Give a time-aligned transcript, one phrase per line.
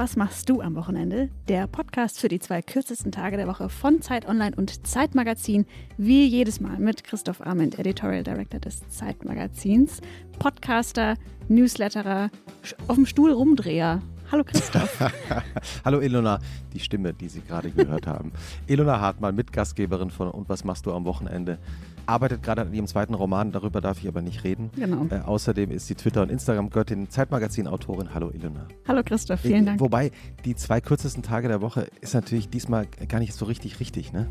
[0.00, 1.28] Was machst du am Wochenende?
[1.46, 5.66] Der Podcast für die zwei kürzesten Tage der Woche von Zeit Online und Zeitmagazin,
[5.98, 10.00] wie jedes Mal mit Christoph Arment, Editorial Director des Zeitmagazins,
[10.38, 11.16] Podcaster,
[11.48, 12.30] Newsletterer,
[12.88, 14.00] auf dem Stuhl Rumdreher.
[14.30, 15.00] Hallo Christoph.
[15.84, 16.38] Hallo Ilona,
[16.72, 18.30] die Stimme, die Sie gerade gehört haben.
[18.68, 21.58] Ilona Hartmann, Mitgastgeberin von Und was machst du am Wochenende?
[22.06, 24.70] arbeitet gerade an ihrem zweiten Roman, darüber darf ich aber nicht reden.
[24.74, 25.06] Genau.
[25.10, 28.12] Äh, außerdem ist sie Twitter- und Instagram-Göttin, Zeitmagazin-Autorin.
[28.14, 28.66] Hallo Ilona.
[28.88, 29.80] Hallo Christoph, vielen Dank.
[29.80, 30.10] Wobei,
[30.44, 34.26] die zwei kürzesten Tage der Woche ist natürlich diesmal gar nicht so richtig richtig, ne?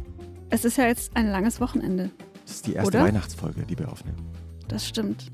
[0.50, 2.10] Es ist ja jetzt ein langes Wochenende.
[2.46, 3.06] Das ist die erste Oder?
[3.06, 4.18] Weihnachtsfolge, die wir aufnehmen.
[4.68, 5.28] Das stimmt.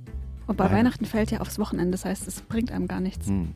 [0.48, 0.77] Und bei Weihnachten.
[0.77, 3.27] Weihnachten fällt ja aufs Wochenende, das heißt, es bringt einem gar nichts.
[3.27, 3.54] Hm.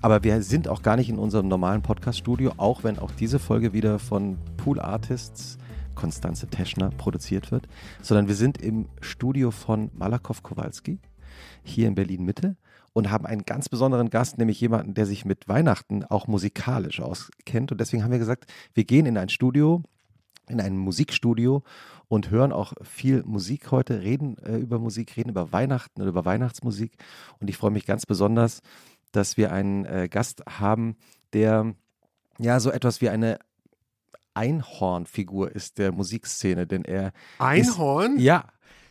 [0.00, 3.72] Aber wir sind auch gar nicht in unserem normalen Podcast-Studio, auch wenn auch diese Folge
[3.72, 5.58] wieder von Pool Artists
[5.94, 7.66] Konstanze Teschner produziert wird,
[8.02, 11.00] sondern wir sind im Studio von Malakow Kowalski
[11.64, 12.56] hier in Berlin Mitte
[12.92, 17.72] und haben einen ganz besonderen Gast, nämlich jemanden, der sich mit Weihnachten auch musikalisch auskennt.
[17.72, 19.82] Und deswegen haben wir gesagt, wir gehen in ein Studio,
[20.48, 21.62] in ein Musikstudio
[22.08, 26.24] und hören auch viel Musik heute, reden äh, über Musik, reden über Weihnachten und über
[26.24, 26.96] Weihnachtsmusik.
[27.40, 28.62] Und ich freue mich ganz besonders,
[29.12, 30.96] dass wir einen äh, Gast haben,
[31.32, 31.74] der
[32.38, 33.38] ja so etwas wie eine
[34.34, 38.16] Einhornfigur ist der Musikszene, denn er Einhorn?
[38.16, 38.44] Ist, ja,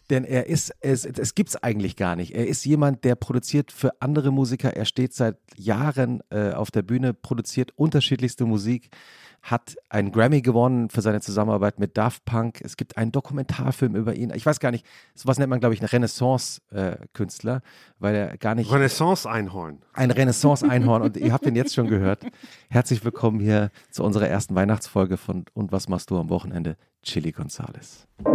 [0.10, 2.34] denn er ist, es, es gibt es eigentlich gar nicht.
[2.34, 4.76] Er ist jemand, der produziert für andere Musiker.
[4.76, 8.90] Er steht seit Jahren äh, auf der Bühne, produziert unterschiedlichste Musik,
[9.50, 12.60] hat einen Grammy gewonnen für seine Zusammenarbeit mit Daft Punk.
[12.62, 14.34] Es gibt einen Dokumentarfilm über ihn.
[14.36, 17.62] Ich weiß gar nicht, sowas nennt man, glaube ich, einen Renaissance-Künstler,
[17.98, 18.70] weil er gar nicht.
[18.70, 19.84] Renaissance-Einhorn.
[19.94, 22.26] Ein Renaissance-Einhorn und ihr habt ihn jetzt schon gehört.
[22.70, 26.76] Herzlich willkommen hier zu unserer ersten Weihnachtsfolge von Und was machst du am Wochenende?
[27.02, 28.06] Chili Gonzales.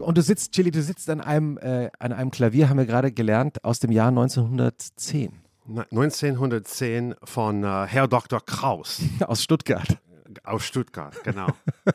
[0.00, 3.12] Und du sitzt, Chili, du sitzt an einem, äh, an einem Klavier, haben wir gerade
[3.12, 8.40] gelernt, aus dem Jahr 1910 Na, 1910 von äh, Herr Dr.
[8.40, 9.98] Kraus aus Stuttgart.
[10.44, 11.48] aus Stuttgart, genau.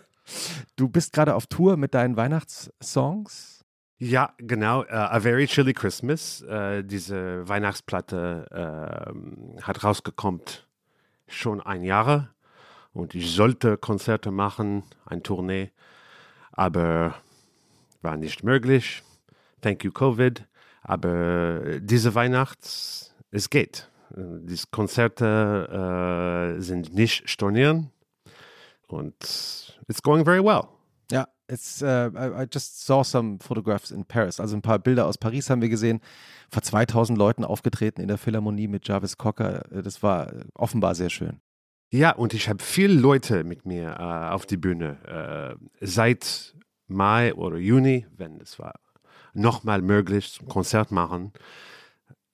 [0.78, 3.66] Du bist gerade auf Tour mit deinen Weihnachtssongs.
[3.97, 4.83] ja, genau.
[4.83, 6.41] Äh, A Very Chilly Christmas.
[6.44, 8.47] Äh, diese Weihnachtsplatte
[9.59, 10.39] äh, hat rausgekommen
[11.28, 12.29] schon ein Jahr.
[12.94, 15.72] Und ich sollte Konzerte machen, ein Tournee,
[16.53, 17.16] aber
[18.01, 19.03] war nicht möglich.
[19.62, 20.47] Thank you, Covid.
[20.83, 23.89] Aber diese Weihnachts, es geht.
[24.16, 27.89] Diese Konzerte äh, sind nicht stornieren
[28.88, 29.16] und
[29.88, 30.67] it's going very well.
[31.11, 34.39] Ja, it's, uh, I, I just saw some photographs in Paris.
[34.39, 35.99] Also ein paar Bilder aus Paris haben wir gesehen.
[36.51, 39.63] Vor 2000 Leuten aufgetreten in der Philharmonie mit Jarvis Cocker.
[39.71, 41.41] Das war offenbar sehr schön.
[41.91, 45.57] Ja, und ich habe viele Leute mit mir äh, auf die Bühne.
[45.81, 46.55] Äh, seit
[46.88, 48.79] Mai oder Juni, wenn es war,
[49.33, 51.33] nochmal möglich zum Konzert machen.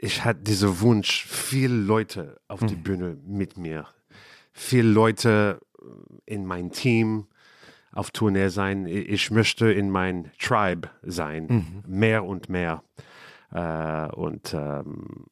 [0.01, 3.85] Ich hatte diesen Wunsch, viele Leute auf die Bühne mit mir.
[4.53, 5.59] Viele Leute
[6.25, 7.27] in mein Team
[7.91, 8.85] auf Tournee sein.
[8.87, 12.81] Ich möchte in mein Tribe sein, mehr und mehr.
[13.51, 15.25] Äh, und ähm,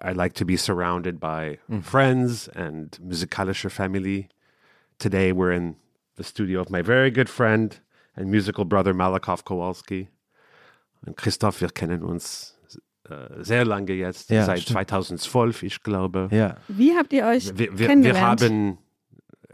[0.00, 4.28] I like to be surrounded by friends and musikalische family.
[4.98, 5.76] Today we're in
[6.16, 7.80] the studio of my very good friend
[8.14, 10.08] and musical brother Malakow Kowalski.
[11.04, 12.55] Und Christoph, wir kennen uns äh,
[13.40, 14.78] sehr lange jetzt, Ja, seit stimmt.
[14.78, 16.28] 2012, ich glaube.
[16.32, 16.56] Ja.
[16.68, 18.78] Wie habt ihr euch Wir, wir, wir haben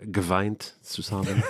[0.01, 1.43] geweint zusammen.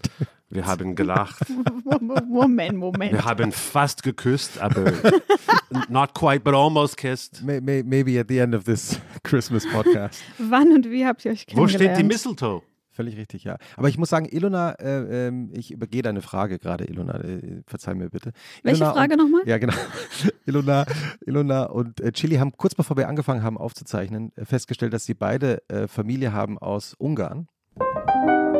[0.50, 1.46] wir haben gelacht.
[2.26, 3.12] Moment, Moment.
[3.12, 4.92] Wir haben fast geküsst, aber
[5.88, 7.42] not quite, but almost kissed.
[7.42, 10.22] May, may, maybe at the end of this Christmas podcast.
[10.38, 11.94] Wann und wie habt ihr euch Wo kennengelernt?
[11.94, 12.62] steht die Mistletoe?
[13.00, 13.56] Völlig richtig, ja.
[13.78, 17.94] Aber ich muss sagen, Ilona, äh, ähm, ich übergehe deine Frage gerade, Ilona, äh, verzeih
[17.94, 18.32] mir bitte.
[18.62, 19.40] Welche Ilona Frage nochmal?
[19.46, 19.72] Ja, genau.
[20.44, 20.84] Ilona,
[21.24, 25.14] Ilona und äh, Chili haben kurz bevor wir angefangen haben aufzuzeichnen, äh, festgestellt, dass sie
[25.14, 27.48] beide äh, Familie haben aus Ungarn.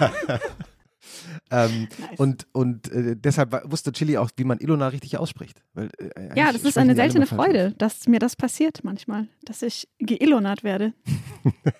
[1.54, 2.18] ähm, Nice.
[2.18, 5.62] Und, und äh, deshalb wusste Chili auch, wie man Ilona richtig ausspricht.
[5.74, 7.46] Weil, äh, Ja, eigentlich das ist eine seltene falsch aus.
[7.46, 10.92] Freude, dass mir das passiert manchmal, dass ich geillonat werde.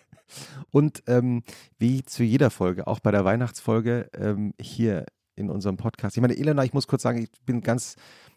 [0.70, 1.42] Und ähm,
[1.78, 5.06] wie zu jeder Folge, auch bei der Weihnachtsfolge ähm, hier
[5.36, 6.16] in unserem Podcast.
[6.16, 7.96] Ich meine, Elena, ich muss kurz sagen, ich bin ganz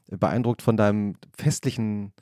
[0.10, 2.14] beeindruckt von deinem festlichen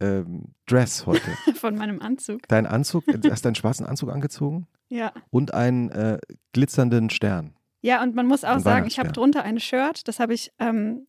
[0.00, 1.30] ähm, Dress heute.
[1.54, 2.46] Von meinem Anzug.
[2.48, 5.12] Dein Anzug, du hast deinen schwarzen Anzug angezogen Ja.
[5.30, 6.18] und einen äh,
[6.52, 7.54] glitzernden Stern.
[7.84, 11.06] Ja, und man muss auch sagen, ich habe drunter ein Shirt, das habe ich ähm,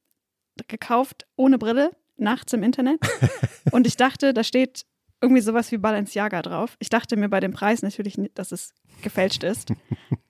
[0.68, 3.00] gekauft ohne Brille, nachts im Internet.
[3.72, 4.86] und ich dachte, da steht
[5.22, 6.76] irgendwie sowas wie Balenciaga drauf.
[6.80, 9.70] Ich dachte mir bei dem Preis natürlich nicht, dass es gefälscht ist.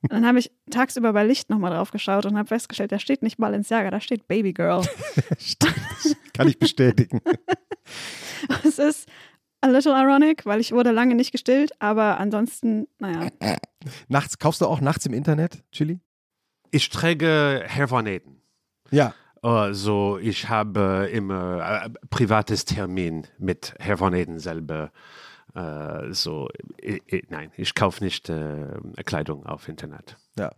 [0.04, 3.38] dann habe ich tagsüber bei Licht nochmal drauf geschaut und habe festgestellt, da steht nicht
[3.38, 4.84] Balenciaga, da steht Baby Girl.
[6.36, 7.22] Kann ich bestätigen.
[8.64, 9.10] es ist
[9.62, 13.32] a little ironic, weil ich wurde lange nicht gestillt, aber ansonsten, naja.
[14.10, 16.02] Nachts, kaufst du auch nachts im Internet, Chili?
[16.76, 18.42] Ich trage Herr Van Eden.
[18.92, 19.14] Ja.
[19.42, 24.92] Also ich habe immer äh, privates Termin mit Herr Van Eden selber.
[25.54, 26.50] Äh, so,
[26.82, 30.18] ich, ich, nein, ich kaufe nicht äh, Kleidung auf Internet.
[30.38, 30.52] Ja,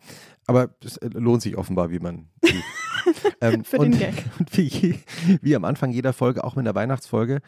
[0.47, 2.29] aber es lohnt sich offenbar, wie man
[3.41, 4.15] ähm, Für den und, Gag.
[4.39, 4.99] Und wie,
[5.43, 7.41] wie am Anfang jeder Folge, auch mit der Weihnachtsfolge,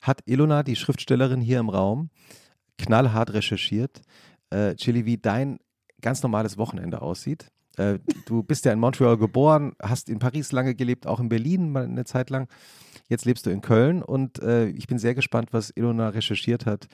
[0.00, 2.10] hat Ilona, die Schriftstellerin hier im Raum,
[2.78, 4.02] knallhart recherchiert,
[4.50, 5.60] äh, Chili, wie dein
[6.00, 7.52] ganz normales Wochenende aussieht.
[7.78, 11.70] Äh, du bist ja in Montreal geboren, hast in Paris lange gelebt, auch in Berlin
[11.70, 12.48] mal eine Zeit lang.
[13.08, 16.88] Jetzt lebst du in Köln und äh, ich bin sehr gespannt, was Ilona recherchiert hat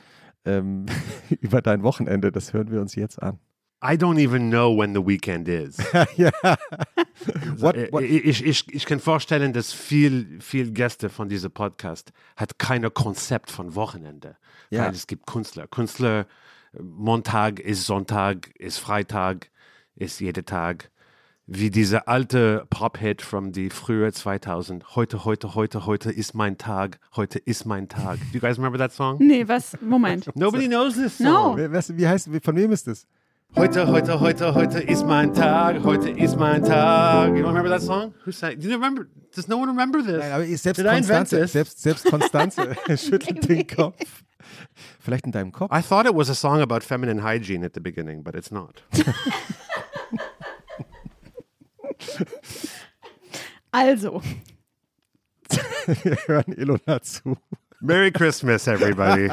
[0.45, 0.87] ähm,
[1.41, 2.31] über dein Wochenende.
[2.31, 3.39] Das hören wir uns jetzt an.
[3.83, 5.77] I don't even know when the weekend is.
[6.17, 6.31] ja.
[7.59, 8.03] what, what?
[8.03, 13.51] Ich, ich, ich kann vorstellen, dass viel, viel Gäste von diesem Podcast hat keine Konzept
[13.51, 14.37] von Wochenende.
[14.71, 14.87] Ja.
[14.87, 15.67] Weil es gibt Künstler.
[15.67, 16.27] Künstler,
[16.81, 19.51] Montag ist Sonntag, ist Freitag,
[19.97, 20.91] ist jeder Tag.
[21.47, 24.97] Wie dieser alte Pop-Hit von die frühe 2000.
[24.97, 26.99] Heute, heute, heute, heute ist mein Tag.
[27.17, 28.19] Heute ist mein Tag.
[28.19, 29.19] Do you guys remember that song?
[29.19, 29.77] Nee, was?
[29.83, 30.31] Moment.
[30.37, 31.27] Nobody knows this song.
[31.27, 31.57] No.
[31.59, 33.07] Wer- was- Wie heißt, von wem ist das?
[33.57, 35.85] Heute, heute, heute, heute ist mein Tag.
[35.85, 37.37] Heute ist mein Tag.
[37.37, 38.15] You don't remember that song?
[38.25, 38.59] Who sang?
[38.59, 39.07] Do you remember?
[39.37, 40.17] Does no one remember this?
[40.19, 44.23] Nein, aber selbst Did Konstanze, selbst, selbst Konstanze schüttelt den Kopf.
[44.99, 45.71] Vielleicht in deinem Kopf.
[45.77, 48.83] I thought it was a song about feminine hygiene at the beginning, but it's not.
[53.71, 54.23] Also,
[56.03, 57.37] Wir hören Ilona zu.
[57.81, 59.29] Merry Christmas, everybody.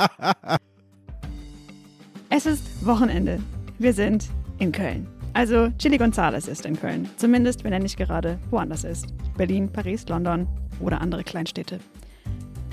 [2.30, 3.40] es ist Wochenende.
[3.80, 4.30] Wir sind
[4.60, 5.08] in Köln.
[5.34, 7.10] Also, Chili Gonzales ist in Köln.
[7.18, 9.08] Zumindest, wenn er nicht gerade woanders ist.
[9.38, 10.48] Berlin, Paris, London
[10.82, 11.80] oder andere Kleinstädte.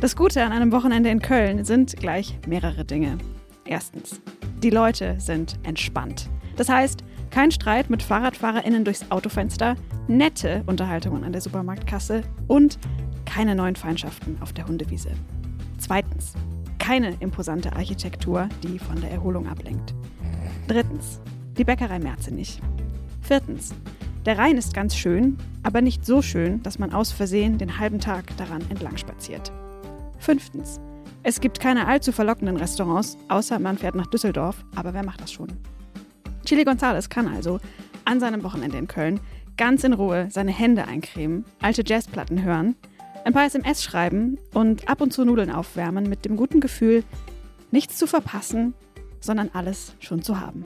[0.00, 3.18] Das Gute an einem Wochenende in Köln sind gleich mehrere Dinge.
[3.64, 4.20] Erstens,
[4.62, 6.28] die Leute sind entspannt.
[6.56, 7.04] Das heißt,
[7.38, 9.76] kein Streit mit FahrradfahrerInnen durchs Autofenster,
[10.08, 12.80] nette Unterhaltungen an der Supermarktkasse und
[13.26, 15.10] keine neuen Feindschaften auf der Hundewiese.
[15.78, 16.32] Zweitens,
[16.80, 19.94] keine imposante Architektur, die von der Erholung ablenkt.
[20.66, 21.20] Drittens,
[21.56, 22.60] die Bäckerei Merzenich.
[23.20, 23.72] Viertens,
[24.26, 28.00] der Rhein ist ganz schön, aber nicht so schön, dass man aus Versehen den halben
[28.00, 29.52] Tag daran entlang spaziert.
[30.18, 30.80] Fünftens,
[31.22, 35.30] es gibt keine allzu verlockenden Restaurants, außer man fährt nach Düsseldorf, aber wer macht das
[35.30, 35.56] schon?
[36.48, 37.60] Chili Gonzales kann also
[38.06, 39.20] an seinem Wochenende in Köln
[39.58, 42.74] ganz in Ruhe seine Hände eincremen, alte Jazzplatten hören,
[43.26, 47.04] ein paar SMS schreiben und ab und zu Nudeln aufwärmen mit dem guten Gefühl,
[47.70, 48.72] nichts zu verpassen,
[49.20, 50.64] sondern alles schon zu haben.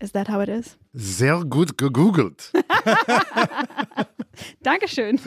[0.00, 0.76] Is that how it is?
[0.92, 2.52] Sehr gut gegoogelt.
[4.62, 5.18] Dankeschön.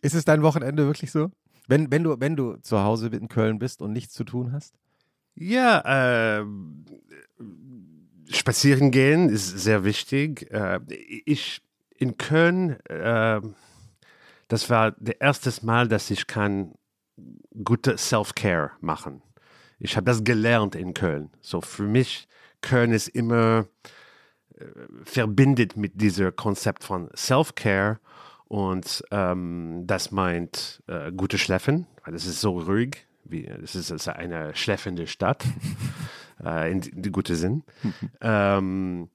[0.00, 1.30] Ist es dein Wochenende wirklich so?
[1.68, 4.72] Wenn, wenn, du, wenn du zu Hause in Köln bist und nichts zu tun hast?
[5.34, 6.44] Ja, äh,
[8.28, 10.50] spazieren gehen ist sehr wichtig.
[10.50, 11.60] Äh, ich
[11.96, 13.40] in Köln, äh,
[14.48, 16.74] das war das erste Mal, dass ich kann
[17.64, 19.22] gute Self-Care machen.
[19.78, 21.30] Ich habe das gelernt in Köln.
[21.40, 22.28] So für mich,
[22.60, 23.66] Köln ist immer
[24.56, 24.64] äh,
[25.04, 27.98] verbindet mit diesem Konzept von Self-Care
[28.46, 33.90] und ähm, das meint äh, gute Schläfen, weil es ist so ruhig, wie es ist,
[33.90, 35.44] ist eine schläfende Stadt
[36.44, 37.62] äh, in, in gute Sinn.
[38.20, 39.08] ähm,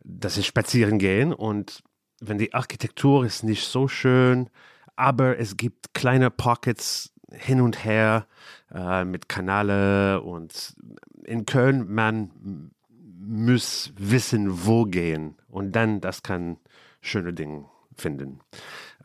[0.00, 1.82] das ist spazieren gehen und
[2.20, 4.50] wenn die Architektur ist nicht so schön,
[4.96, 8.26] aber es gibt kleine Pockets hin und her
[8.72, 10.74] äh, mit Kanäle und
[11.24, 12.70] in Köln man
[13.18, 16.58] muss wissen, wo gehen und dann das kann
[17.00, 17.64] schöne Dinge
[17.96, 18.40] finden.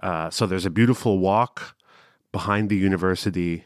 [0.01, 1.75] Uh, so there's a beautiful walk
[2.31, 3.65] behind the university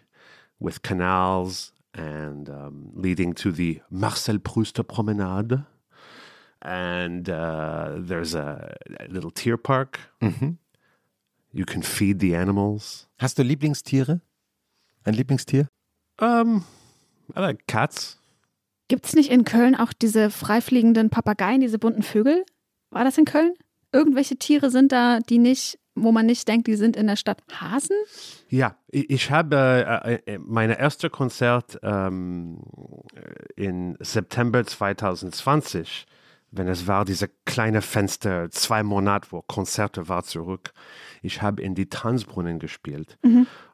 [0.60, 5.66] with canals and um, leading to the Marcel Proust Promenade.
[6.62, 10.00] And uh, there's a, a little deer park.
[11.52, 13.08] You can feed the animals.
[13.20, 14.22] Hast du Lieblingstiere?
[15.04, 15.68] Ein Lieblingstier?
[16.20, 16.64] Um,
[17.36, 18.20] I like cats.
[18.88, 22.44] Gibt es nicht in Köln auch diese freifliegenden Papageien, diese bunten Vögel?
[22.90, 23.54] War das in Köln?
[23.92, 27.44] Irgendwelche Tiere sind da, die nicht, wo man nicht denkt, die sind in der Stadt.
[27.52, 27.96] Hasen?
[28.50, 32.60] Ja, ich, ich habe äh, äh, mein erstes Konzert ähm,
[33.56, 36.06] in September 2020,
[36.52, 40.74] wenn es war, diese kleine Fenster, zwei Monate, wo Konzerte war zurück.
[41.22, 43.18] Ich habe in die Tanzbrunnen gespielt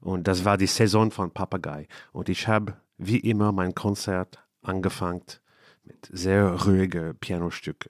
[0.01, 5.23] und das war die Saison von Papagei und ich habe wie immer mein Konzert angefangen
[5.83, 7.89] mit sehr ruhigen Pianostücke.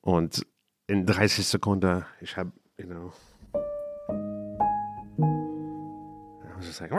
[0.00, 0.46] Und
[0.86, 3.12] in 30 Sekunden, ich habe, you know,
[5.14, 6.90] I was just like,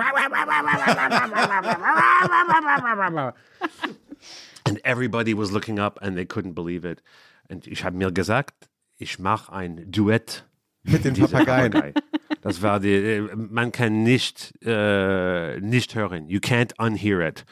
[4.65, 7.01] and everybody was looking up and they couldn't believe it.
[7.49, 10.45] Und ich habe mir gesagt, ich mache ein Duett
[10.83, 11.71] Mit Papageien.
[11.71, 11.93] Papagei.
[12.41, 16.27] Das war die, äh, man kann nicht, äh, nicht hören.
[16.27, 17.45] You can't unhear it.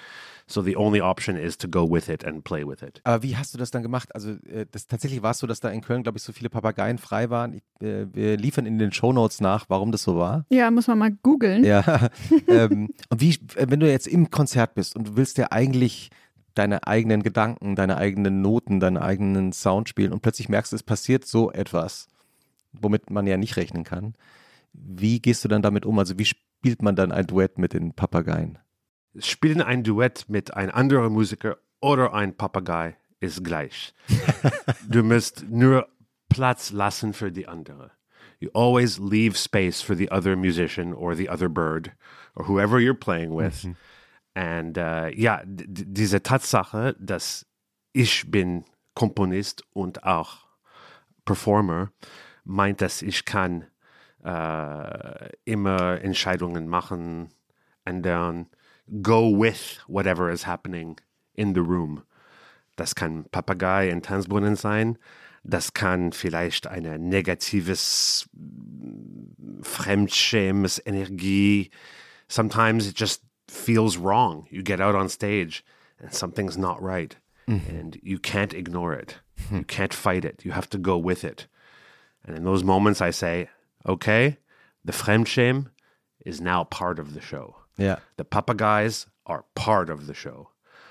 [0.52, 3.02] So the only option is to go with it and play with it.
[3.04, 4.14] Aber wie hast du das dann gemacht?
[4.14, 6.50] Also äh, das, tatsächlich war es so, dass da in Köln, glaube ich, so viele
[6.50, 7.54] Papageien frei waren.
[7.54, 10.46] Ich, äh, wir liefern in den Shownotes nach, warum das so war.
[10.50, 11.64] Ja, muss man mal googeln.
[11.64, 12.10] Ja.
[12.48, 16.10] ähm, und wie, äh, wenn du jetzt im Konzert bist und du willst ja eigentlich
[16.54, 21.26] deine eigenen Gedanken, deine eigenen Noten, deinen eigenen Sound spielen und plötzlich merkst, es passiert
[21.26, 22.08] so etwas,
[22.74, 24.16] womit man ja nicht rechnen kann.
[24.74, 25.98] Wie gehst du dann damit um?
[26.00, 28.58] Also wie spielt man dann ein Duett mit den Papageien?
[29.20, 33.94] Spielen ein Duett mit einem anderen Musiker oder ein Papagei ist gleich.
[34.88, 35.88] du musst nur
[36.30, 37.92] Platz lassen für die andere.
[38.40, 41.92] You always leave space for the other musician or the other bird
[42.36, 43.68] or whoever you're playing with.
[44.34, 47.46] And uh, ja, diese Tatsache, dass
[47.94, 48.64] ich bin
[48.96, 50.48] Komponist und auch
[51.26, 51.92] Performer,
[52.44, 53.66] meint, dass ich kann
[54.24, 57.30] äh, immer Entscheidungen machen,
[57.86, 58.48] ändern,
[59.02, 60.98] go with whatever is happening
[61.36, 62.04] in the room.
[62.76, 64.98] Das kann Papagei in Tanzbrunnen sein.
[65.44, 68.30] Das kann vielleicht eine negatives,
[69.62, 71.72] fremdschämes Energie.
[72.28, 74.48] Sometimes it just feels wrong.
[74.50, 75.64] You get out on stage
[76.00, 77.16] and something's not right.
[77.48, 77.76] Mm-hmm.
[77.76, 79.18] And you can't ignore it.
[79.50, 79.58] Hmm.
[79.58, 80.46] You can't fight it.
[80.46, 81.48] You have to go with it.
[82.24, 83.50] And in those moments, I say,
[83.88, 84.38] okay,
[84.86, 85.72] the Fremdschäm
[86.24, 87.56] is now part of the show.
[87.82, 87.98] Ja.
[88.18, 90.50] The Papageis are part of the show.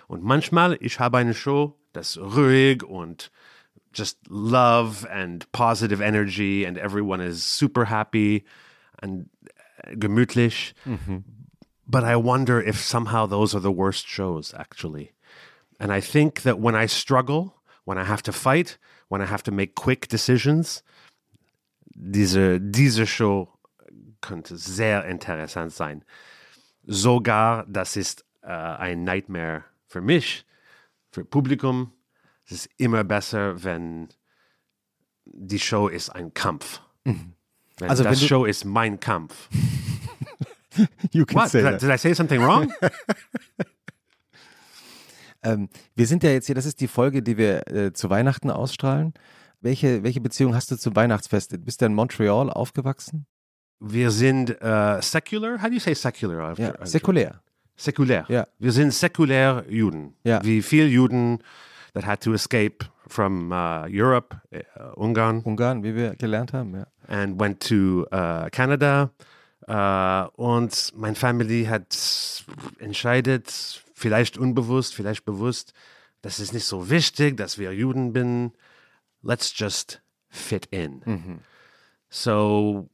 [0.08, 3.30] Und manchmal, ich habe eine Show, das ruhig und
[3.92, 8.44] just love and positive energy and everyone is super happy
[9.02, 9.28] and
[9.84, 10.74] uh, gemütlich.
[11.86, 15.12] But I wonder if somehow those are the worst shows, actually.
[15.80, 17.54] And I think that when I struggle,
[17.84, 18.78] when I have to fight,
[19.08, 20.82] when I have to make quick decisions,
[21.96, 23.48] diese, diese Show
[24.20, 26.04] könnte sehr interessant sein.
[26.92, 30.44] Sogar, das ist äh, ein Nightmare für mich,
[31.12, 31.92] für Publikum.
[32.44, 34.08] Es ist immer besser, wenn
[35.24, 36.80] die Show ist ein Kampf.
[37.04, 37.34] Wenn
[37.88, 39.48] Also das Show ist mein Kampf.
[41.12, 41.50] You can What?
[41.50, 41.82] say Did, I- that.
[41.82, 42.72] did I say something wrong?
[45.42, 48.50] Ähm, wir sind ja jetzt hier, das ist die Folge, die wir äh, zu Weihnachten
[48.50, 49.14] ausstrahlen.
[49.62, 51.64] Welche, welche Beziehung hast du zum Weihnachtsfest?
[51.64, 53.26] Bist du in Montreal aufgewachsen?
[53.80, 55.60] Wir sind äh, secular.
[55.60, 56.54] How do you say secular?
[56.58, 57.40] Ja, säkulär.
[57.76, 58.26] Säkulär.
[58.28, 58.46] Ja.
[58.58, 60.14] Wir sind säkulär Juden.
[60.22, 60.44] Ja.
[60.44, 61.38] Wie viele Juden
[61.94, 66.86] that had to escape from uh, Europe, uh, Ungarn, Ungarn, wie wir gelernt haben, ja.
[67.08, 69.10] and went to uh, Canada.
[69.68, 71.96] Uh, und meine Family hat
[72.80, 75.72] entscheidet, vielleicht unbewusst, vielleicht bewusst,
[76.22, 78.52] das ist nicht so wichtig, dass wir Juden bin.
[79.22, 81.40] Let's just fit in.
[82.08, 82.88] So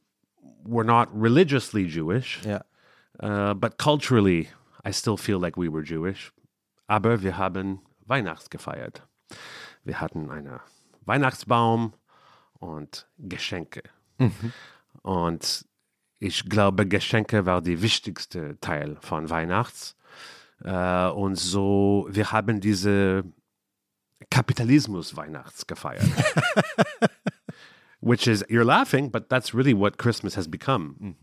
[0.66, 2.40] we're not religiously Jewish.
[2.44, 2.62] Ja.
[3.22, 4.48] Uh, but culturally,
[4.84, 6.32] I still feel like we were Jewish.
[6.86, 9.02] Aber wir haben Weihnachts gefeiert.
[9.84, 10.60] Wir hatten einen
[11.04, 11.94] Weihnachtsbaum
[12.58, 13.82] und Geschenke.
[15.02, 15.66] Und
[16.18, 19.96] ich glaube, Geschenke war der wichtigste Teil von Weihnachts.
[20.64, 23.24] Äh, und so, wir haben diese
[24.30, 26.04] Kapitalismus-Weihnachts gefeiert.
[28.06, 31.16] Which is, you're laughing, but that's really what Christmas has become.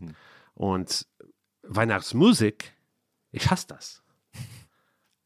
[0.54, 1.06] Und
[1.62, 2.72] Weihnachtsmusik,
[3.32, 4.02] ich hasse das.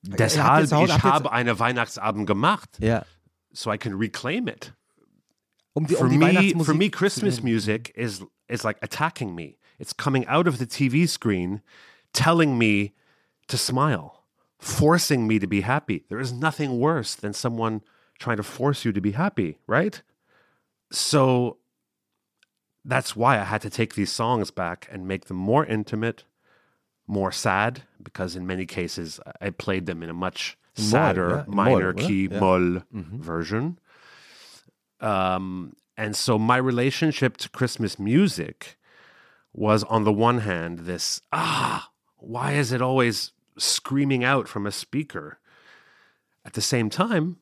[0.02, 3.04] Deshalb, jetzt ich habt jetzt- habe eine Weihnachtsabend gemacht, Ja.
[3.52, 4.72] so I can reclaim it.
[5.74, 9.34] Um die, For um die me, Weihnachtsmusik for me, Christmas music is is like attacking
[9.34, 9.56] me.
[9.80, 11.60] It's coming out of the TV screen,
[12.12, 12.94] telling me
[13.48, 14.24] to smile,
[14.60, 16.04] forcing me to be happy.
[16.08, 17.80] There is nothing worse than someone
[18.18, 20.02] trying to force you to be happy, right?
[20.90, 21.58] So
[22.84, 26.24] that's why I had to take these songs back and make them more intimate,
[27.06, 31.92] more sad, because in many cases I played them in a much sadder, yeah, minor
[31.92, 32.40] Moll, key Yeah.
[32.40, 33.78] moll version.
[35.00, 38.78] Um, and so my relationship to Christmas music
[39.52, 44.72] was, on the one hand, this ah, why is it always screaming out from a
[44.72, 45.38] speaker?
[46.44, 47.38] At the same time,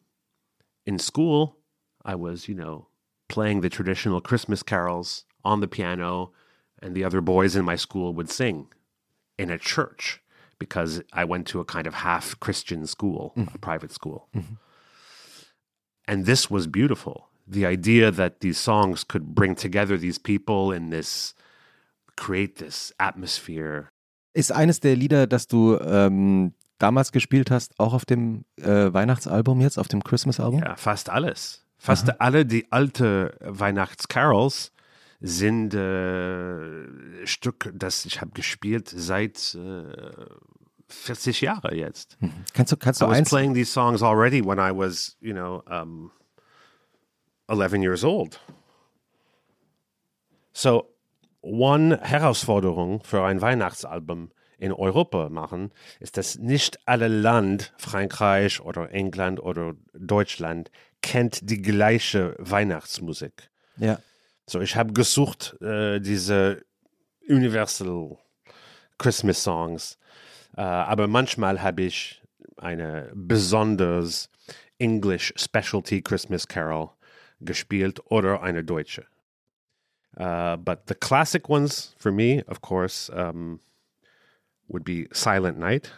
[0.84, 1.58] in school,
[2.04, 2.88] I was, you know,
[3.28, 6.32] playing the traditional Christmas carols on the piano,
[6.82, 8.68] and the other boys in my school would sing
[9.38, 10.20] in a church
[10.58, 13.58] because I went to a kind of half Christian school, a mm-hmm.
[13.58, 14.28] private school.
[14.34, 14.54] Mm-hmm.
[16.08, 17.28] And this was beautiful.
[17.46, 21.34] The idea that these songs could bring together these people in this,
[22.16, 23.90] create this atmosphere.
[24.34, 29.60] Ist eines der Lieder, das du ähm, damals gespielt hast, auch auf dem äh, Weihnachtsalbum
[29.60, 30.60] jetzt, auf dem Christmas-Album?
[30.60, 31.65] Ja, fast alles.
[31.78, 34.72] Fast alle die alte Weihnachtscarols
[35.20, 40.26] sind äh, Stück, das ich habe gespielt seit äh,
[40.88, 42.18] 40 Jahre jetzt.
[42.54, 43.28] Kannst du, kannst du I was eins?
[43.28, 46.10] playing these songs already when I was, you know, um,
[47.48, 48.40] 11 years old.
[50.52, 50.94] So,
[51.42, 58.90] one Herausforderung für ein Weihnachtsalbum in Europa machen, ist, dass nicht alle Land, Frankreich oder
[58.90, 60.70] England oder Deutschland,
[61.06, 63.48] kennt die gleiche Weihnachtsmusik.
[63.76, 64.00] Ja.
[64.48, 66.64] So, ich habe gesucht, äh, diese
[67.28, 68.18] Universal
[68.98, 69.98] Christmas Songs.
[70.56, 72.20] Äh, aber manchmal habe ich
[72.56, 74.28] eine besonders
[74.78, 76.90] English Specialty Christmas Carol
[77.40, 79.06] gespielt oder eine deutsche.
[80.18, 83.60] Uh, but the classic ones for me, of course, um,
[84.66, 85.92] would be Silent Night.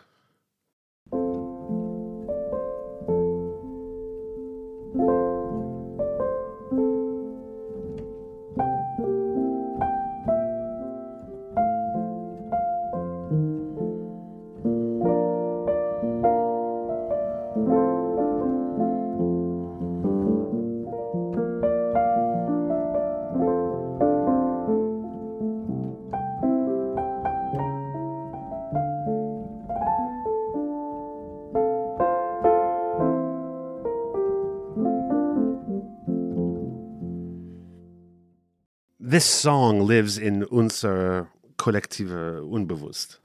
[39.19, 41.27] This song lives in unser
[41.57, 43.21] kollektive Unbewusst.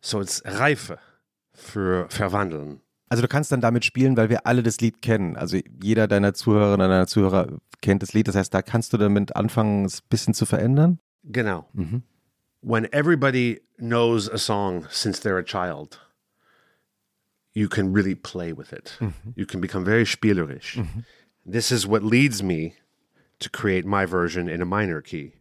[0.00, 0.98] So it's Reife
[1.52, 2.80] für Verwandeln.
[3.08, 5.36] Also du kannst dann damit spielen, weil wir alle das Lied kennen.
[5.36, 7.46] Also jeder deiner Zuhörerinnen und deiner Zuhörer
[7.80, 8.26] kennt das Lied.
[8.26, 10.98] Das heißt, da kannst du damit anfangen, es ein bisschen zu verändern.
[11.22, 11.68] Genau.
[12.60, 16.00] When everybody knows a song since they're a child,
[17.52, 18.98] you can really play with it.
[19.36, 20.82] You can become very spielerisch.
[21.48, 22.72] This is what leads me
[23.40, 25.32] to create my version in a minor key.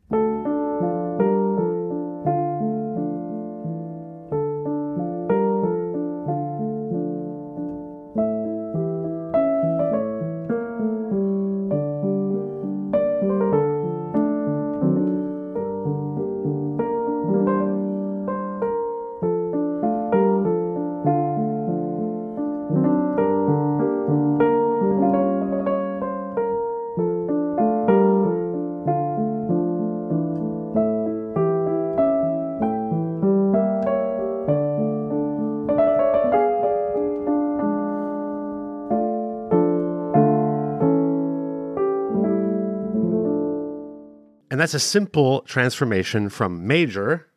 [44.63, 47.27] That's a simple transformation from major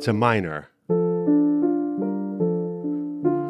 [0.00, 0.68] to minor.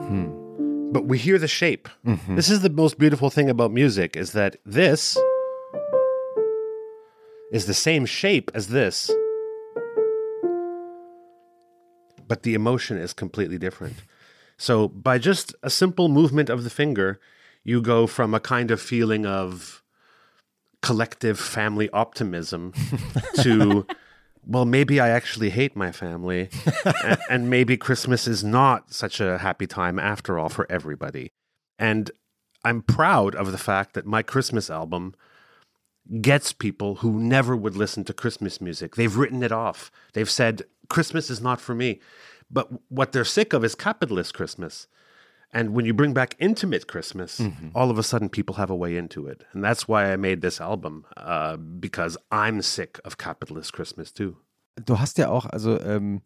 [0.08, 0.90] Hmm.
[0.90, 1.90] But we hear the shape.
[2.06, 2.34] Mm-hmm.
[2.34, 5.18] This is the most beautiful thing about music is that this
[7.52, 9.10] is the same shape as this.
[12.26, 13.96] But the emotion is completely different.
[14.56, 17.20] So by just a simple movement of the finger,
[17.64, 19.82] you go from a kind of feeling of
[20.82, 22.74] collective family optimism
[23.40, 23.86] to
[24.46, 26.50] well maybe i actually hate my family
[27.02, 31.32] and, and maybe christmas is not such a happy time after all for everybody.
[31.78, 32.10] And
[32.64, 35.14] i'm proud of the fact that my christmas album
[36.20, 38.94] gets people who never would listen to christmas music.
[38.94, 39.90] They've written it off.
[40.12, 42.00] They've said christmas is not for me.
[42.50, 44.86] But what they're sick of is capitalist christmas
[45.54, 47.40] and when you bring back intimate Christmas,
[47.74, 49.44] all of a sudden people have a way into it.
[49.52, 54.36] And that's why I made this album, uh, because I'm sick of capitalist Christmas too.
[54.84, 56.22] Du hast ja auch also ähm,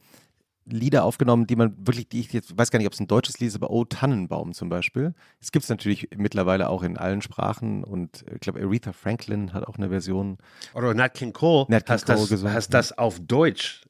[0.64, 3.40] Lieder aufgenommen, die man wirklich, die ich jetzt weiß gar nicht, ob es ein deutsches
[3.40, 5.14] Lied ist, aber Oh Tannenbaum zum Beispiel.
[5.40, 9.52] Es gibt es natürlich mittlerweile auch in allen Sprachen und äh, ich glaube Aretha Franklin
[9.52, 10.38] hat auch eine Version.
[10.74, 13.82] Oder Nat King Cole, Nat King Cole das, gesungen, hast das auf Deutsch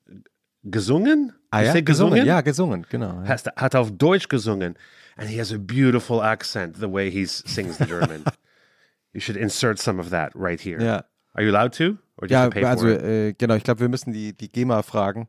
[0.70, 1.32] gesungen?
[1.50, 3.22] Ah ja, say gesungen, ja, gesungen, genau.
[3.22, 3.28] Ja.
[3.28, 4.76] Hast, hat auf Deutsch gesungen.
[5.16, 8.22] And he has a beautiful accent, the way he sings the German.
[9.12, 10.82] you should insert some of that right here.
[10.82, 11.04] Ja.
[11.34, 11.98] Are you allowed to?
[12.16, 14.36] Or do you Ja, have to pay also äh, genau, ich glaube, wir müssen die,
[14.36, 15.28] die GEMA fragen,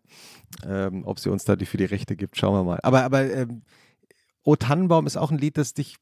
[0.67, 2.37] ähm, ob sie uns da die für die Rechte gibt.
[2.37, 2.79] Schauen wir mal.
[2.83, 3.61] Aber, aber ähm,
[4.43, 5.97] O Tannenbaum ist auch ein Lied, das dich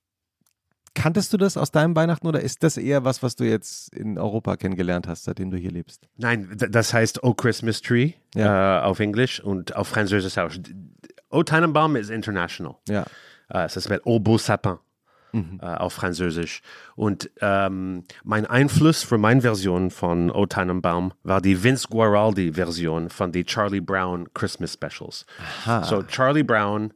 [0.97, 4.17] kanntest du das aus deinem Weihnachten oder ist das eher was, was du jetzt in
[4.17, 6.09] Europa kennengelernt hast, seitdem du hier lebst?
[6.17, 8.79] Nein, das heißt O Christmas Tree ja.
[8.79, 10.51] äh, auf Englisch und auf Französisch auch.
[11.29, 12.77] O Tannenbaum ist international.
[12.89, 13.05] Ja.
[13.49, 14.77] Äh, es ist O Beau Sapin.
[15.33, 15.59] Mhm.
[15.61, 16.61] Äh, auf Französisch.
[16.95, 23.31] Und ähm, mein Einfluss für meine Version von O Tannenbaum war die Vince Guaraldi-Version von
[23.31, 25.25] den Charlie Brown Christmas Specials.
[25.65, 25.83] Aha.
[25.83, 26.93] So Charlie Brown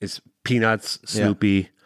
[0.00, 1.60] ist Peanuts, Snoopy.
[1.60, 1.77] Ja.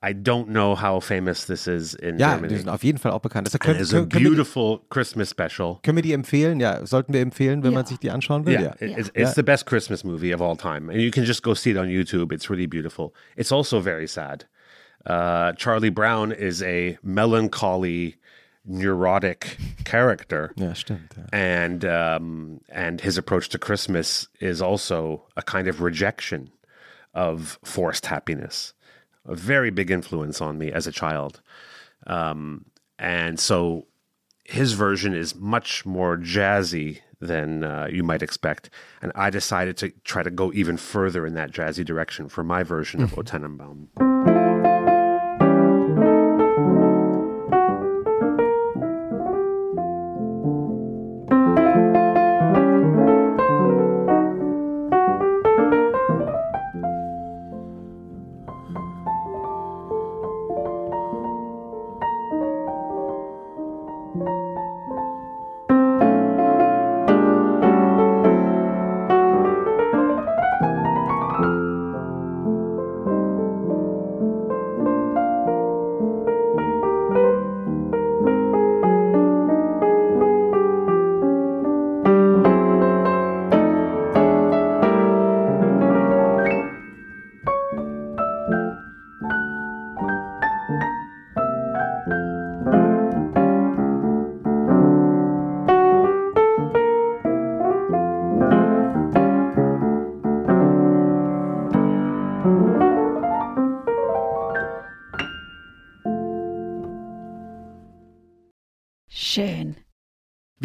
[0.00, 2.48] I don't know how famous this is in ja, Germany.
[2.48, 3.48] die sind auf jeden Fall auch bekannt.
[3.48, 5.80] Das können, it's a beautiful die, Christmas special.
[5.82, 6.60] Können wir die empfehlen?
[6.60, 7.80] Ja, sollten wir empfehlen, wenn yeah.
[7.80, 8.52] man sich die anschauen will?
[8.54, 8.98] Yeah, yeah.
[8.98, 9.32] It's, it's yeah.
[9.34, 10.88] the best Christmas movie of all time.
[10.88, 12.32] And you can just go see it on YouTube.
[12.32, 13.12] It's really beautiful.
[13.36, 14.46] It's also very sad.
[15.04, 18.18] Uh, Charlie Brown is a melancholy,
[18.64, 20.52] neurotic character.
[20.54, 21.12] Yeah, stimmt.
[21.16, 21.24] Ja.
[21.32, 26.52] And, um, and his approach to Christmas is also a kind of rejection
[27.14, 28.74] of forced happiness
[29.26, 31.40] a very big influence on me as a child.
[32.06, 32.66] Um,
[32.98, 33.86] and so
[34.44, 38.68] his version is much more jazzy than uh, you might expect.
[39.00, 42.62] And I decided to try to go even further in that jazzy direction for my
[42.64, 44.41] version of O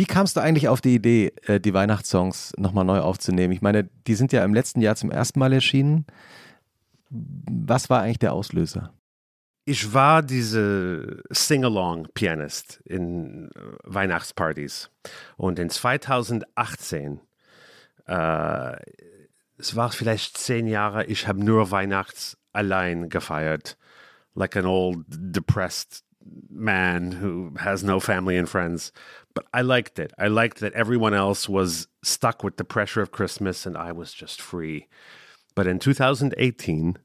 [0.05, 0.15] Tannenbaum.
[0.15, 3.53] kamst du eigentlich auf die Idee, äh, die Weihnachtssongs nochmal neu aufzunehmen?
[3.53, 6.05] Ich meine, die sind ja im letzten Jahr zum ersten Mal erschienen.
[7.09, 8.93] Was war eigentlich der Auslöser?
[9.65, 14.89] Ich war diese Sing-Along-Pianist in äh, Weihnachtspartys.
[15.35, 17.19] Und in 2018,
[18.05, 18.75] äh,
[19.57, 23.77] es war vielleicht zehn Jahre, ich habe nur Weihnachts allein gefeiert.
[24.35, 26.03] Like an old, depressed
[26.49, 28.91] man who has no family and friends.
[29.37, 30.13] But I liked it.
[30.17, 34.11] I liked that everyone else was stuck with the pressure of Christmas and I was
[34.11, 34.87] just free.
[35.53, 36.97] But in 2018,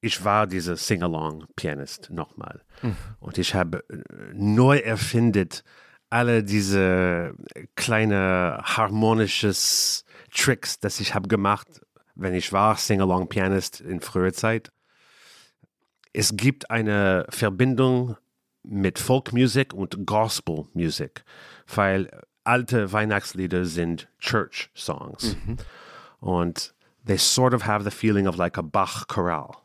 [0.00, 2.60] ich war dieser Sing-Along-Pianist nochmal.
[2.82, 2.96] Mhm.
[3.18, 3.96] Und ich habe äh,
[4.32, 5.64] neu erfindet
[6.08, 7.34] alle diese
[7.74, 11.80] kleine harmonisches Tricks, das ich habe gemacht,
[12.14, 14.70] wenn ich war Sing-Along-Pianist in früher Zeit.
[16.12, 18.16] Es gibt eine Verbindung
[18.62, 21.24] mit Folkmusik und Gospelmusik,
[21.74, 22.10] weil
[22.44, 25.36] alte Weihnachtslieder sind Church Songs.
[25.46, 25.56] Mhm.
[26.20, 29.56] Und they sort of have the feeling of like a Bach chorale.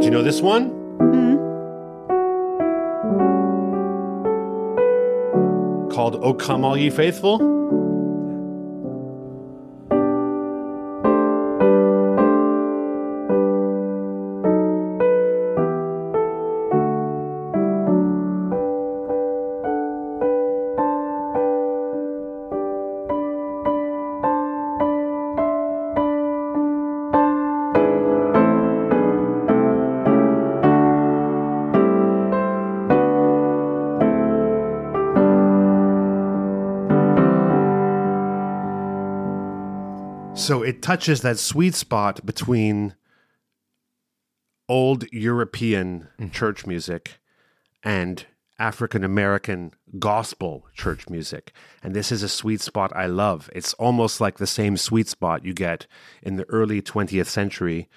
[0.00, 0.70] Do you know this one?
[0.98, 1.36] Mm-hmm.
[5.90, 7.38] Called O Come All Ye Faithful?
[40.40, 42.94] So it touches that sweet spot between
[44.70, 46.32] old European mm.
[46.32, 47.20] church music
[47.84, 48.24] and
[48.58, 51.52] African American gospel church music.
[51.82, 53.50] And this is a sweet spot I love.
[53.54, 55.86] It's almost like the same sweet spot you get
[56.22, 57.90] in the early 20th century,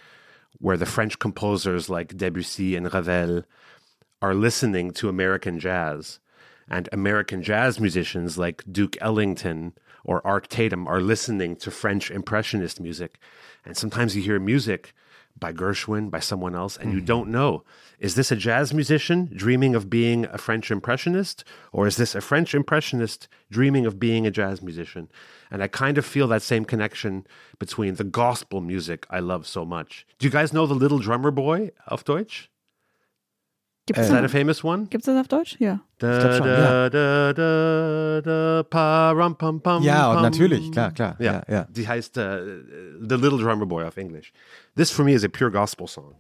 [0.59, 3.43] where the French composers like Debussy and Ravel
[4.21, 6.19] are listening to American jazz.
[6.67, 9.73] And American jazz musicians like Duke Ellington
[10.03, 13.19] or Art Tatum are listening to French Impressionist music.
[13.65, 14.93] And sometimes you hear music
[15.39, 17.05] by Gershwin, by someone else, and you hmm.
[17.05, 17.63] don't know.
[17.99, 21.43] Is this a jazz musician dreaming of being a French impressionist?
[21.71, 25.09] Or is this a French impressionist dreaming of being a jazz musician?
[25.49, 27.25] And I kind of feel that same connection
[27.59, 30.05] between the gospel music I love so much.
[30.19, 32.49] Do you guys know the little drummer boy auf Deutsch?
[33.85, 34.85] Gibt Is es that a famous one?
[34.89, 35.57] Gibt's das auf Deutsch?
[35.59, 35.81] Ja.
[35.97, 40.21] Da, schon, da, da, da, da, pa, ram, pam, pam, Ja, pam.
[40.21, 41.17] natürlich, klar, klar.
[41.19, 41.67] Ja, Ja, ja.
[41.69, 42.21] Die heißt uh,
[43.01, 44.31] The Little Drummer Boy auf Englisch.
[44.77, 46.15] This for me is a pure gospel song.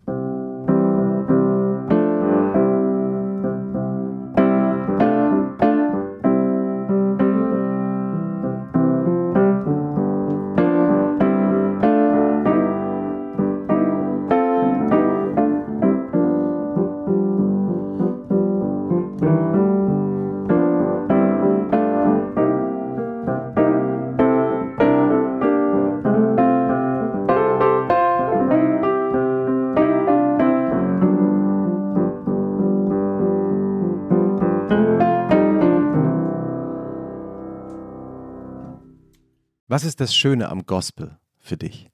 [39.73, 41.89] Was ist das Schöne am Gospel für dich?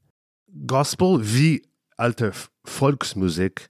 [0.68, 1.62] Gospel wie
[1.96, 2.34] alte
[2.66, 3.70] Volksmusik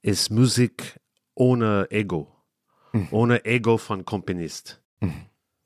[0.00, 0.98] ist Musik
[1.34, 2.34] ohne Ego.
[3.10, 4.80] Ohne Ego von Komponist.